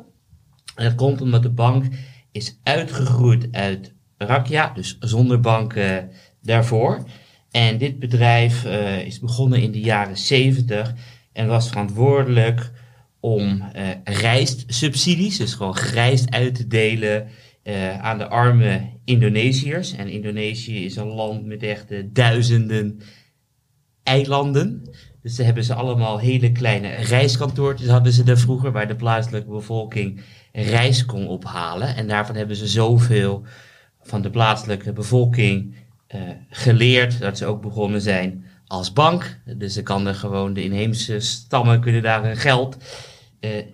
[0.75, 1.85] En dat komt omdat de bank
[2.31, 7.03] is uitgegroeid uit Rakia, dus zonder banken daarvoor.
[7.51, 8.65] En dit bedrijf
[9.05, 10.93] is begonnen in de jaren 70
[11.33, 12.71] en was verantwoordelijk
[13.19, 13.63] om
[14.03, 17.27] rijstsubsidies, dus gewoon rijst uit te delen
[17.65, 19.95] uh, aan de arme Indonesiërs.
[19.95, 22.99] En Indonesië is een land met echt duizenden
[24.03, 24.89] eilanden.
[25.21, 29.49] Dus daar hebben ze allemaal hele kleine reiskantoortjes hadden ze daar vroeger, waar de plaatselijke
[29.49, 31.95] bevolking rijst kon ophalen.
[31.95, 33.43] En daarvan hebben ze zoveel
[34.01, 35.75] van de plaatselijke bevolking
[36.15, 39.39] uh, geleerd dat ze ook begonnen zijn als bank.
[39.57, 42.77] Dus ze kan er gewoon, de inheemse stammen kunnen daar hun geld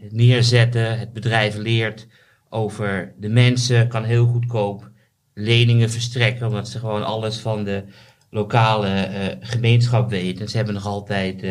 [0.10, 1.00] neerzetten.
[1.00, 2.08] Het bedrijf leert
[2.54, 4.89] over de mensen, kan heel goedkoop
[5.34, 7.84] leningen verstrekken, omdat ze gewoon alles van de
[8.30, 10.49] lokale uh, gemeenschap weten.
[10.49, 11.45] Ze hebben nog altijd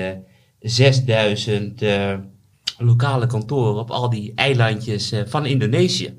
[0.61, 1.83] 6000
[2.79, 6.15] lokale kantoren op al die eilandjes van Indonesië.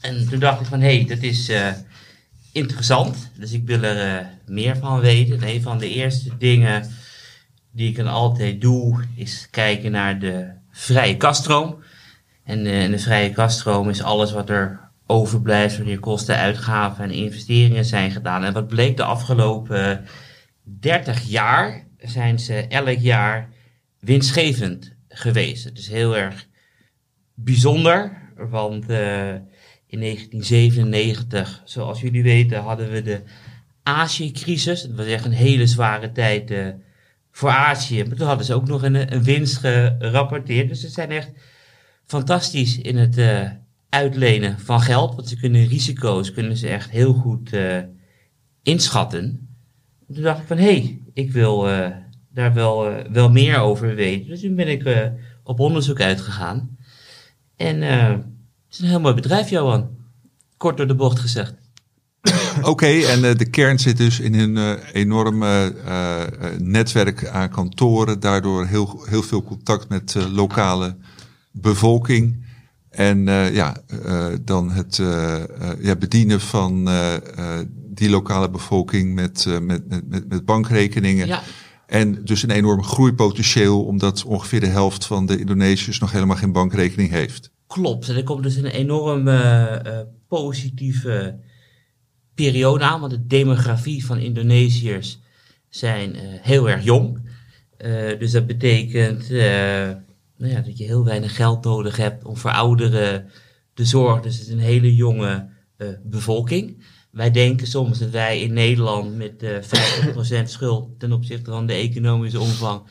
[0.00, 1.50] En toen dacht ik van, hé, hey, dat is
[2.52, 3.30] interessant.
[3.38, 5.40] Dus ik wil er meer van weten.
[5.40, 6.90] En een van de eerste dingen
[7.72, 11.81] die ik dan altijd doe, is kijken naar de vrije kaststroom.
[12.44, 17.10] En, uh, en de vrije kaststroom is alles wat er overblijft wanneer kosten, uitgaven en
[17.10, 18.44] investeringen zijn gedaan.
[18.44, 20.04] En wat bleek de afgelopen
[20.62, 23.48] 30 jaar, zijn ze elk jaar
[24.00, 25.64] winstgevend geweest.
[25.64, 26.46] Het is heel erg
[27.34, 28.88] bijzonder, want
[29.92, 33.22] in 1997, zoals jullie weten, hadden we de
[33.82, 34.82] Azië-crisis.
[34.82, 36.68] Dat was echt een hele zware tijd uh,
[37.30, 38.04] voor Azië.
[38.04, 40.68] Maar toen hadden ze ook nog een, een winst gerapporteerd.
[40.68, 41.30] Dus ze zijn echt
[42.06, 43.50] fantastisch in het uh,
[43.88, 45.14] uitlenen van geld.
[45.14, 47.78] Want ze kunnen risico's kunnen ze echt heel goed uh,
[48.62, 49.48] inschatten.
[50.08, 51.62] En toen dacht ik van, hé, hey, ik wil
[52.28, 54.28] daar wel, wel meer over weten.
[54.28, 55.10] Dus toen ben ik
[55.44, 56.76] op onderzoek uitgegaan.
[57.56, 58.24] En het
[58.70, 59.88] is een heel mooi bedrijf, Johan.
[60.56, 61.54] Kort door de bocht gezegd.
[62.62, 65.74] Oké, en de kern zit dus in uh, enorme
[66.58, 68.20] netwerk aan kantoren.
[68.20, 70.96] Daardoor heel, heel veel contact met lokale
[71.52, 72.44] bevolking.
[72.90, 73.76] En ja,
[74.44, 74.96] dan het
[75.80, 76.88] ja, bedienen van
[77.94, 81.26] die lokale bevolking met, met, met, met bankrekeningen.
[81.26, 81.42] Ja.
[81.86, 86.52] En dus een enorm groeipotentieel, omdat ongeveer de helft van de Indonesiërs nog helemaal geen
[86.52, 87.50] bankrekening heeft.
[87.66, 88.08] Klopt.
[88.08, 91.38] En er komt dus een enorme positieve
[92.34, 93.00] periode aan.
[93.00, 95.20] Want de demografie van Indonesiërs
[95.68, 97.30] zijn heel erg jong.
[98.18, 99.28] Dus dat betekent
[100.42, 103.30] nou ja, dat je heel weinig geld nodig hebt om voor ouderen
[103.74, 104.22] te zorgen.
[104.22, 105.48] Dus het is een hele jonge
[106.02, 106.84] bevolking.
[107.10, 109.44] Wij denken soms dat wij in Nederland met
[110.42, 112.82] 50% schuld ten opzichte van de economische omvang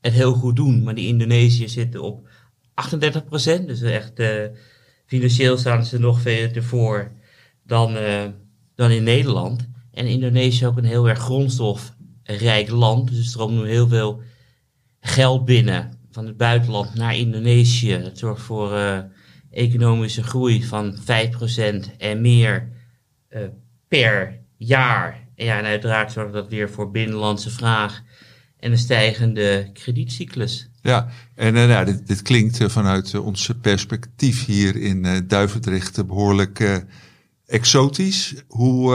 [0.00, 0.82] het heel goed doen.
[0.82, 2.28] Maar die Indonesiërs zitten op
[2.74, 3.66] 38 procent.
[3.66, 4.28] Dus echt uh,
[5.06, 7.12] financieel staan ze nog veel ervoor
[7.62, 7.96] dan,
[8.74, 9.68] dan in Nederland.
[9.92, 13.08] En Indonesië is ook een heel erg grondstofrijk land.
[13.08, 14.22] Dus er stroomt nu heel veel
[15.00, 17.98] geld binnen van het buitenland naar Indonesië.
[18.02, 18.98] Dat zorgt voor uh,
[19.50, 22.68] economische groei van 5% en meer
[23.88, 25.12] per jaar.
[25.34, 28.02] En, ja, en uiteraard zorgt dat weer voor binnenlandse vraag
[28.58, 30.68] en een stijgende kredietcyclus.
[30.82, 36.82] Ja, en uh, nou, dit, dit, klinkt vanuit ons perspectief hier in Duivendrecht behoorlijk
[37.46, 38.34] exotisch.
[38.48, 38.92] Hoe,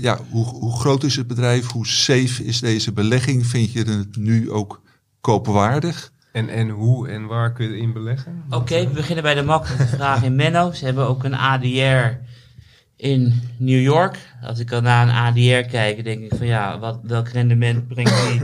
[0.00, 1.66] ja, hoe, hoe groot is het bedrijf?
[1.66, 3.46] Hoe safe is deze belegging?
[3.46, 4.82] Vind je het nu ook
[5.20, 6.11] koopwaardig?
[6.32, 8.44] En, en hoe en waar kun je in beleggen?
[8.50, 10.72] Oké, we beginnen bij de makkelijke vraag in Menno.
[10.72, 12.18] Ze hebben ook een ADR
[12.96, 14.18] in New York.
[14.42, 18.22] Als ik dan naar een ADR kijk, denk ik van ja, wat, welk rendement brengt
[18.28, 18.42] die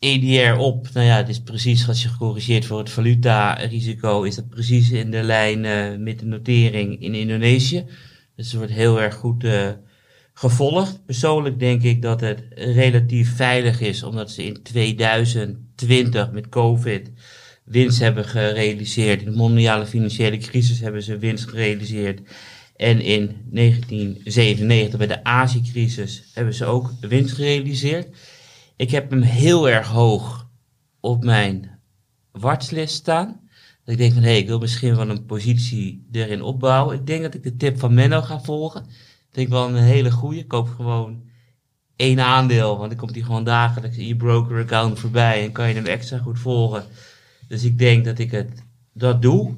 [0.00, 0.88] EDR op.
[0.92, 5.10] Nou ja, het is precies als je gecorrigeerd voor het valuta-risico, is dat precies in
[5.10, 7.84] de lijn uh, met de notering in Indonesië.
[8.36, 9.68] Dus het wordt heel erg goed uh,
[10.40, 11.04] gevolgd.
[11.06, 17.10] Persoonlijk denk ik dat het relatief veilig is, omdat ze in 2020 met COVID
[17.64, 19.20] winst hebben gerealiseerd.
[19.20, 22.20] In de mondiale financiële crisis hebben ze winst gerealiseerd.
[22.76, 28.16] En in 1997 bij de Azië-crisis hebben ze ook winst gerealiseerd.
[28.76, 30.48] Ik heb hem heel erg hoog
[31.00, 31.78] op mijn
[32.32, 33.40] watchlist staan.
[33.84, 36.96] Ik denk van, hé, hey, ik wil misschien wel een positie erin opbouwen.
[36.96, 38.86] Ik denk dat ik de tip van Menno ga volgen.
[39.32, 40.46] Vind ik wel een hele goede.
[40.46, 41.22] Koop gewoon
[41.96, 42.76] één aandeel.
[42.78, 45.86] Want dan komt hij gewoon dagelijks in je broker account voorbij en kan je hem
[45.86, 46.84] extra goed volgen.
[47.48, 48.62] Dus ik denk dat ik het
[48.92, 49.54] dat doe.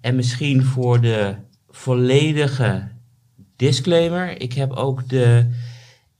[0.00, 1.34] En misschien voor de
[1.68, 2.88] volledige
[3.56, 4.40] disclaimer.
[4.40, 5.50] Ik heb ook de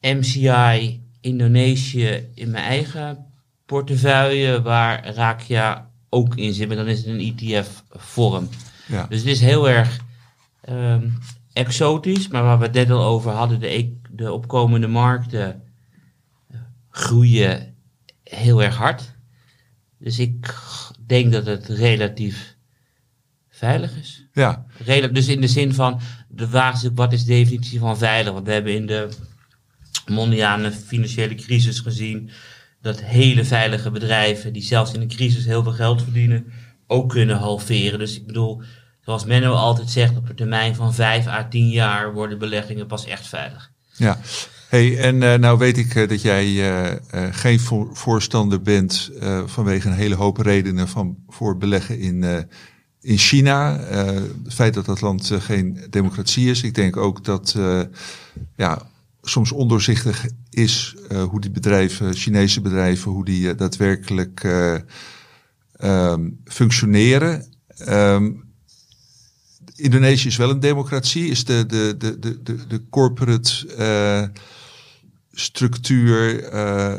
[0.00, 3.26] MCI Indonesië in mijn eigen
[3.66, 6.68] portefeuille waar Rakia ook in zit.
[6.68, 8.48] Maar dan is het een ETF-vorm.
[8.86, 9.07] Ja.
[9.09, 9.98] Dus het is heel erg
[10.61, 11.09] ehm,
[11.53, 12.28] exotisch.
[12.28, 15.62] Maar waar we het net al over hadden, de, e- de opkomende markten
[16.48, 16.59] eh,
[16.90, 17.74] groeien
[18.22, 19.14] heel erg hard.
[19.98, 20.55] Dus ik
[21.07, 22.57] denk dat het relatief
[23.48, 24.26] veilig is.
[24.32, 27.98] Ja, Rela- dus in de zin van, de vraag is wat is de definitie van
[27.98, 28.32] veilig?
[28.32, 29.09] Want we hebben in de
[30.07, 32.30] mondiale financiële crisis gezien
[32.80, 36.53] dat hele veilige bedrijven, die zelfs in een crisis heel veel geld verdienen,
[36.86, 37.98] ook kunnen halveren.
[37.98, 38.62] Dus ik bedoel,
[39.05, 43.07] zoals Menno altijd zegt, op een termijn van 5 à 10 jaar worden beleggingen pas
[43.07, 43.70] echt veilig.
[43.96, 44.18] ja.
[44.68, 49.11] Hey, en eh, nou weet ik eh, dat jij eh, geen voor- voorstander bent
[49.46, 52.46] vanwege een hele hoop redenen van, voor beleggen in,
[53.00, 53.78] in China.
[54.44, 56.62] Het feit dat dat land geen democratie is.
[56.62, 57.57] Ik denk ook dat
[58.57, 58.82] ja,
[59.22, 60.96] soms ondoorzichtig is
[61.28, 64.74] hoe die bedrijven, Chinese bedrijven, hoe die daadwerkelijk eh,
[65.76, 67.46] ehm, functioneren.
[67.68, 68.30] Ehm,
[69.74, 71.26] Indonesië is wel een democratie.
[71.26, 74.42] Is de, de, de, de, de, corporate eh,
[75.30, 76.44] structuur.
[76.44, 76.94] eh,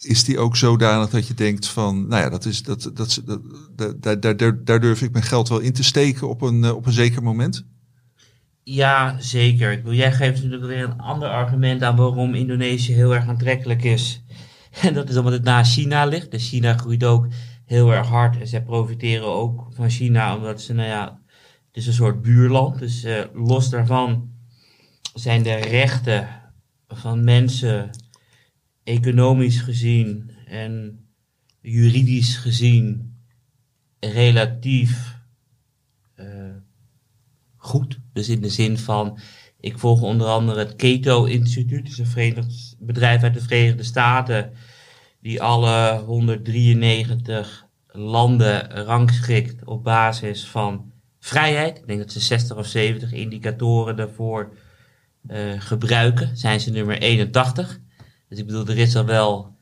[0.00, 4.02] is die ook zodanig dat je denkt van, nou ja, dat is, dat, dat, dat,
[4.02, 6.86] daar, daar, daar, durf ik mijn geld wel in te steken op een, eh, op
[6.86, 7.66] een zeker moment?
[8.62, 9.94] Ja, zeker.
[9.94, 14.22] Jij geeft natuurlijk weer een ander argument aan waarom Indonesië heel erg aantrekkelijk is.
[14.82, 16.30] En dat is omdat het naast China ligt.
[16.30, 17.26] Dus China groeit ook
[17.64, 18.40] heel erg hard.
[18.40, 21.20] En zij profiteren ook van China, omdat ze, nou ja,
[21.78, 22.78] is een soort buurland.
[22.78, 24.30] Dus eh, los daarvan
[25.14, 26.28] zijn de rechten
[26.88, 27.90] van mensen
[28.84, 31.00] economisch gezien en
[31.60, 33.16] juridisch gezien
[34.00, 35.16] relatief
[36.14, 36.56] eh,
[37.56, 37.98] goed.
[38.12, 39.18] Dus in de zin van,
[39.60, 44.52] ik volg onder andere het Cato Instituut, dus een verenigd bedrijf uit de Verenigde Staten,
[45.20, 50.92] die alle 193 landen rangschikt op basis van
[51.28, 51.78] vrijheid.
[51.78, 54.52] Ik denk dat ze 60 of 70 indicatoren daarvoor
[55.26, 56.36] eh, gebruiken.
[56.36, 57.78] Zijn ze nummer 81.
[58.28, 59.56] Dus ik bedoel, er is al wel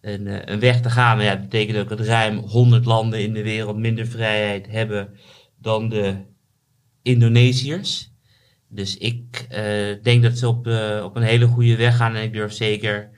[0.00, 1.16] een, eh, een weg te gaan.
[1.16, 5.18] Maar ja, dat betekent ook dat ruim 100 landen in de wereld minder vrijheid hebben
[5.60, 6.16] dan de
[7.02, 8.12] Indonesiërs.
[8.68, 10.66] Dus ik eh, denk dat ze op,
[11.02, 13.10] op een hele goede weg gaan en ik durf zeker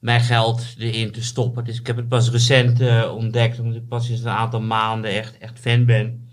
[0.00, 1.64] mijn geld erin te stoppen.
[1.64, 2.80] Dus ik heb het pas recent
[3.10, 6.27] ontdekt, omdat ik pas sinds een aantal maanden echt, echt fan ben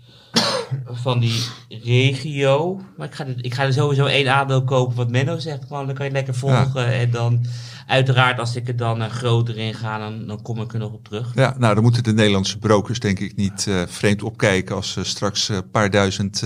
[0.90, 2.80] van die regio.
[2.96, 5.64] Maar ik ga, er- ik ga er sowieso één aandeel kopen wat Menno zegt.
[5.66, 6.92] Gewoon, dan kan je lekker volgen.
[6.92, 7.46] En dan
[7.86, 10.92] uiteraard als ik er dan eh, groter in ga, dan, dan kom ik er nog
[10.92, 11.32] op terug.
[11.34, 15.04] Ja, nou, dan moeten de Nederlandse brokers denk ik niet eh, vreemd opkijken als eh,
[15.04, 16.42] straks een paar duizend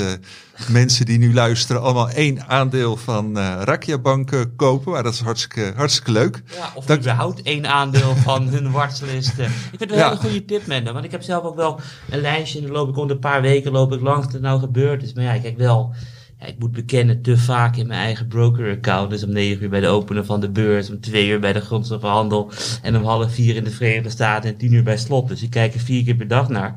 [0.68, 4.92] mensen die nu luisteren allemaal één aandeel van Rakia Bank kopen.
[4.92, 6.42] Maar dat is hartstikke, hartstikke leuk.
[6.56, 9.38] Ja, of Dat- überhaupt één aandeel van hun watchlist.
[9.38, 10.08] Ik vind het een Ja.
[10.08, 10.92] hele goede tip, Mende.
[10.92, 11.80] Want ik heb zelf ook wel
[12.10, 12.58] een lijstje.
[12.58, 15.02] En dan loop ik om de paar weken loop ik langs wat er nou gebeurd
[15.02, 15.12] is.
[15.12, 15.94] Maar ja, kijk wel.
[16.40, 19.10] Ja, ik moet bekennen, te vaak in mijn eigen broker-account.
[19.10, 20.90] Dus om negen uur bij de openen van de beurs.
[20.90, 22.52] Om twee uur bij de grondstoffenhandel.
[22.82, 24.50] En om half vier in de Verenigde Staten.
[24.50, 25.28] En tien uur bij slot.
[25.28, 26.68] Dus ik kijk er vier keer per dag naar.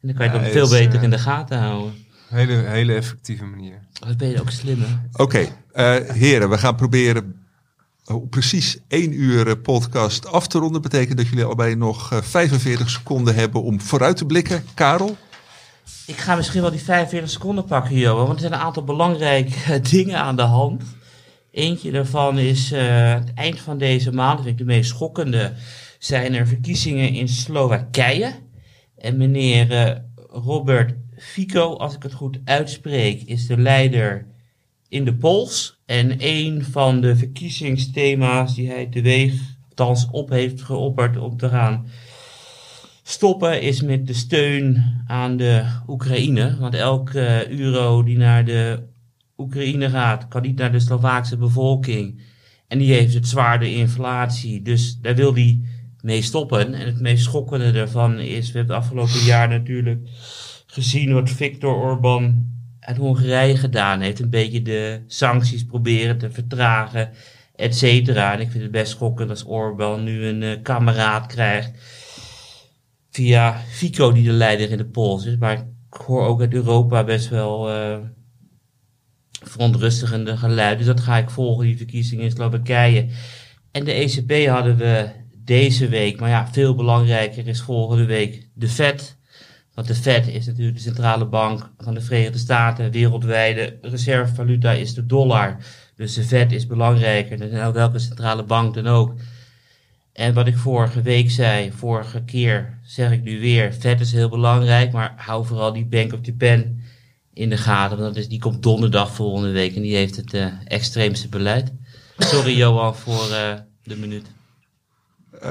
[0.00, 1.92] En dan kan je Ja, het veel beter eh, in de gaten houden.
[2.28, 3.78] Hele, hele effectieve manier.
[4.06, 5.22] Dat ben je ook slim, hè?
[5.22, 7.42] Oké, eh, heren, we gaan proberen
[8.04, 10.82] op precies één uur eh, podcast af te ronden.
[10.82, 14.64] Betekent dat jullie allebei nog eh, 45 seconden hebben om vooruit te blikken.
[14.74, 15.16] Karel?
[16.06, 18.26] Ik ga misschien wel die 45 seconden pakken, Johan.
[18.26, 20.82] Want er zijn een aantal belangrijke dingen aan de hand.
[21.50, 25.52] Eentje daarvan is eh, het eind van deze maand, ik de meest schokkende,
[25.98, 28.32] zijn er verkiezingen in Slowakije.
[28.96, 29.96] En meneer eh,
[30.28, 34.26] Robert Fico, als ik het goed uitspreek, is de leider
[34.88, 35.80] in de polls.
[35.86, 39.32] En een van de verkiezingsthema's die hij teweeg,
[39.68, 41.86] althans op heeft geopperd om te gaan
[43.02, 46.56] stoppen is met de steun aan de Oekraïne.
[46.58, 48.82] Want elke euro die naar de
[49.36, 52.20] Oekraïne gaat, kan niet naar de Slovaakse bevolking.
[52.68, 54.62] En die heeft het zwaarde inflatie.
[54.62, 55.60] Dus daar wil hij
[56.00, 56.74] mee stoppen.
[56.74, 60.08] En het meest schokkende daarvan is, we hebben het afgelopen jaar natuurlijk
[60.66, 62.50] gezien wat Viktor Orban
[62.80, 64.20] uit Hongarije gedaan heeft.
[64.20, 67.10] Een beetje de sancties proberen te vertragen,
[67.56, 68.32] et cetera.
[68.32, 71.70] En ik vind het best schokkend als Orban nu een eh, kameraad krijgt
[73.12, 75.36] via Fico die de leider in de polls is.
[75.36, 77.98] Maar ik hoor ook uit Europa best wel eh,
[79.30, 80.78] verontrustigende geluiden.
[80.78, 83.08] Dus dat ga ik volgen, die verkiezingen in Slowakije.
[83.70, 85.10] En de ECB hadden we
[85.44, 89.16] deze week, maar ja, veel belangrijker is volgende week de Fed.
[89.74, 92.90] Want de Fed is natuurlijk de centrale bank van de Verenigde Staten.
[92.90, 95.56] Wereldwijde reservevaluta is de dollar.
[95.96, 99.14] Dus de Fed is belangrijker dan welke centrale bank dan ook.
[100.12, 104.28] En wat ik vorige week zei, vorige keer zeg ik nu weer, Fed is heel
[104.28, 106.80] belangrijk, maar hou vooral die Bank of Japan
[107.34, 107.98] in de gaten.
[107.98, 111.72] Want die komt donderdag volgende week en die heeft het uh, extreemste beleid.
[112.18, 114.26] Sorry Johan voor uh, de minuut.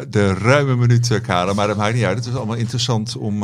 [0.09, 2.17] De ruime minuut, Karel, maar dat maakt niet uit.
[2.17, 3.43] Het is allemaal interessant om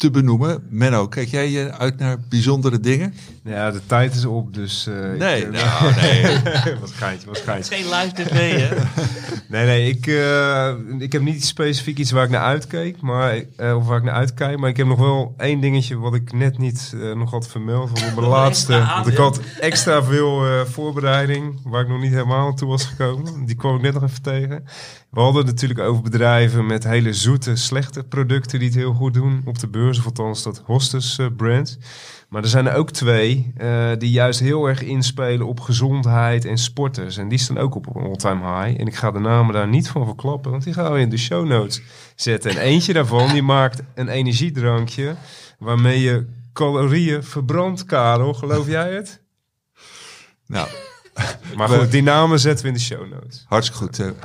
[0.00, 0.62] te benoemen.
[0.68, 3.14] Menno, kijk jij uit naar bijzondere dingen?
[3.44, 4.86] Ja, de tijd is op, dus...
[4.88, 6.22] Uh, nee, ik, nou, nee.
[6.80, 7.74] wat geintje, wat geintje.
[7.74, 8.76] Geen live tv, hè?
[9.56, 13.76] nee, nee, ik, uh, ik heb niet specifiek iets waar ik naar uitkeek, maar, uh,
[13.76, 14.58] of waar ik naar uitkijk.
[14.58, 17.90] Maar ik heb nog wel één dingetje wat ik net niet nog had vermeld.
[17.90, 22.46] Want op mijn laatste, want ik had extra veel voorbereiding, waar ik nog niet helemaal
[22.46, 23.46] aan toe was gekomen.
[23.46, 24.64] Die kwam ik net nog even tegen.
[25.10, 29.14] We hadden het natuurlijk over bedrijven met hele zoete, slechte producten die het heel goed
[29.14, 29.89] doen op de beurs.
[29.98, 31.78] Of althans dat hostess uh, brand.
[32.28, 36.58] Maar er zijn er ook twee uh, die juist heel erg inspelen op gezondheid en
[36.58, 37.16] sporters.
[37.16, 38.80] En die staan ook op een all-time high.
[38.80, 41.16] En ik ga de namen daar niet van verklappen, want die gaan we in de
[41.16, 41.82] show notes
[42.14, 42.50] zetten.
[42.50, 45.14] En eentje daarvan die maakt een energiedrankje
[45.58, 48.34] waarmee je calorieën verbrandt, Karel.
[48.34, 49.20] Geloof jij het?
[50.46, 50.68] Nou...
[51.56, 53.44] Maar goed, die namen zetten we in de show notes.
[53.48, 54.00] Hartstikke goed.
[54.00, 54.16] Oké,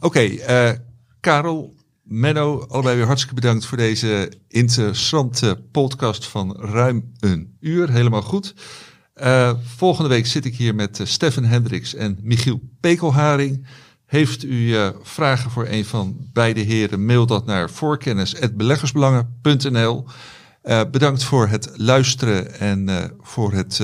[0.00, 0.28] okay,
[0.70, 0.78] uh,
[1.20, 1.74] Karel,
[2.12, 7.90] Menno, allebei weer hartstikke bedankt voor deze interessante podcast van ruim een uur.
[7.90, 8.54] Helemaal goed.
[9.16, 13.66] Uh, volgende week zit ik hier met uh, Stefan Hendricks en Michiel Pekelharing.
[14.06, 20.04] Heeft u uh, vragen voor een van beide heren, mail dat naar voorkennis.beleggersbelangen.nl.
[20.90, 23.80] bedankt voor het luisteren en voor het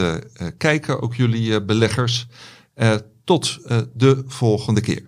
[0.56, 2.26] kijken, ook jullie beleggers.
[3.24, 3.58] tot
[3.94, 5.02] de volgende keer.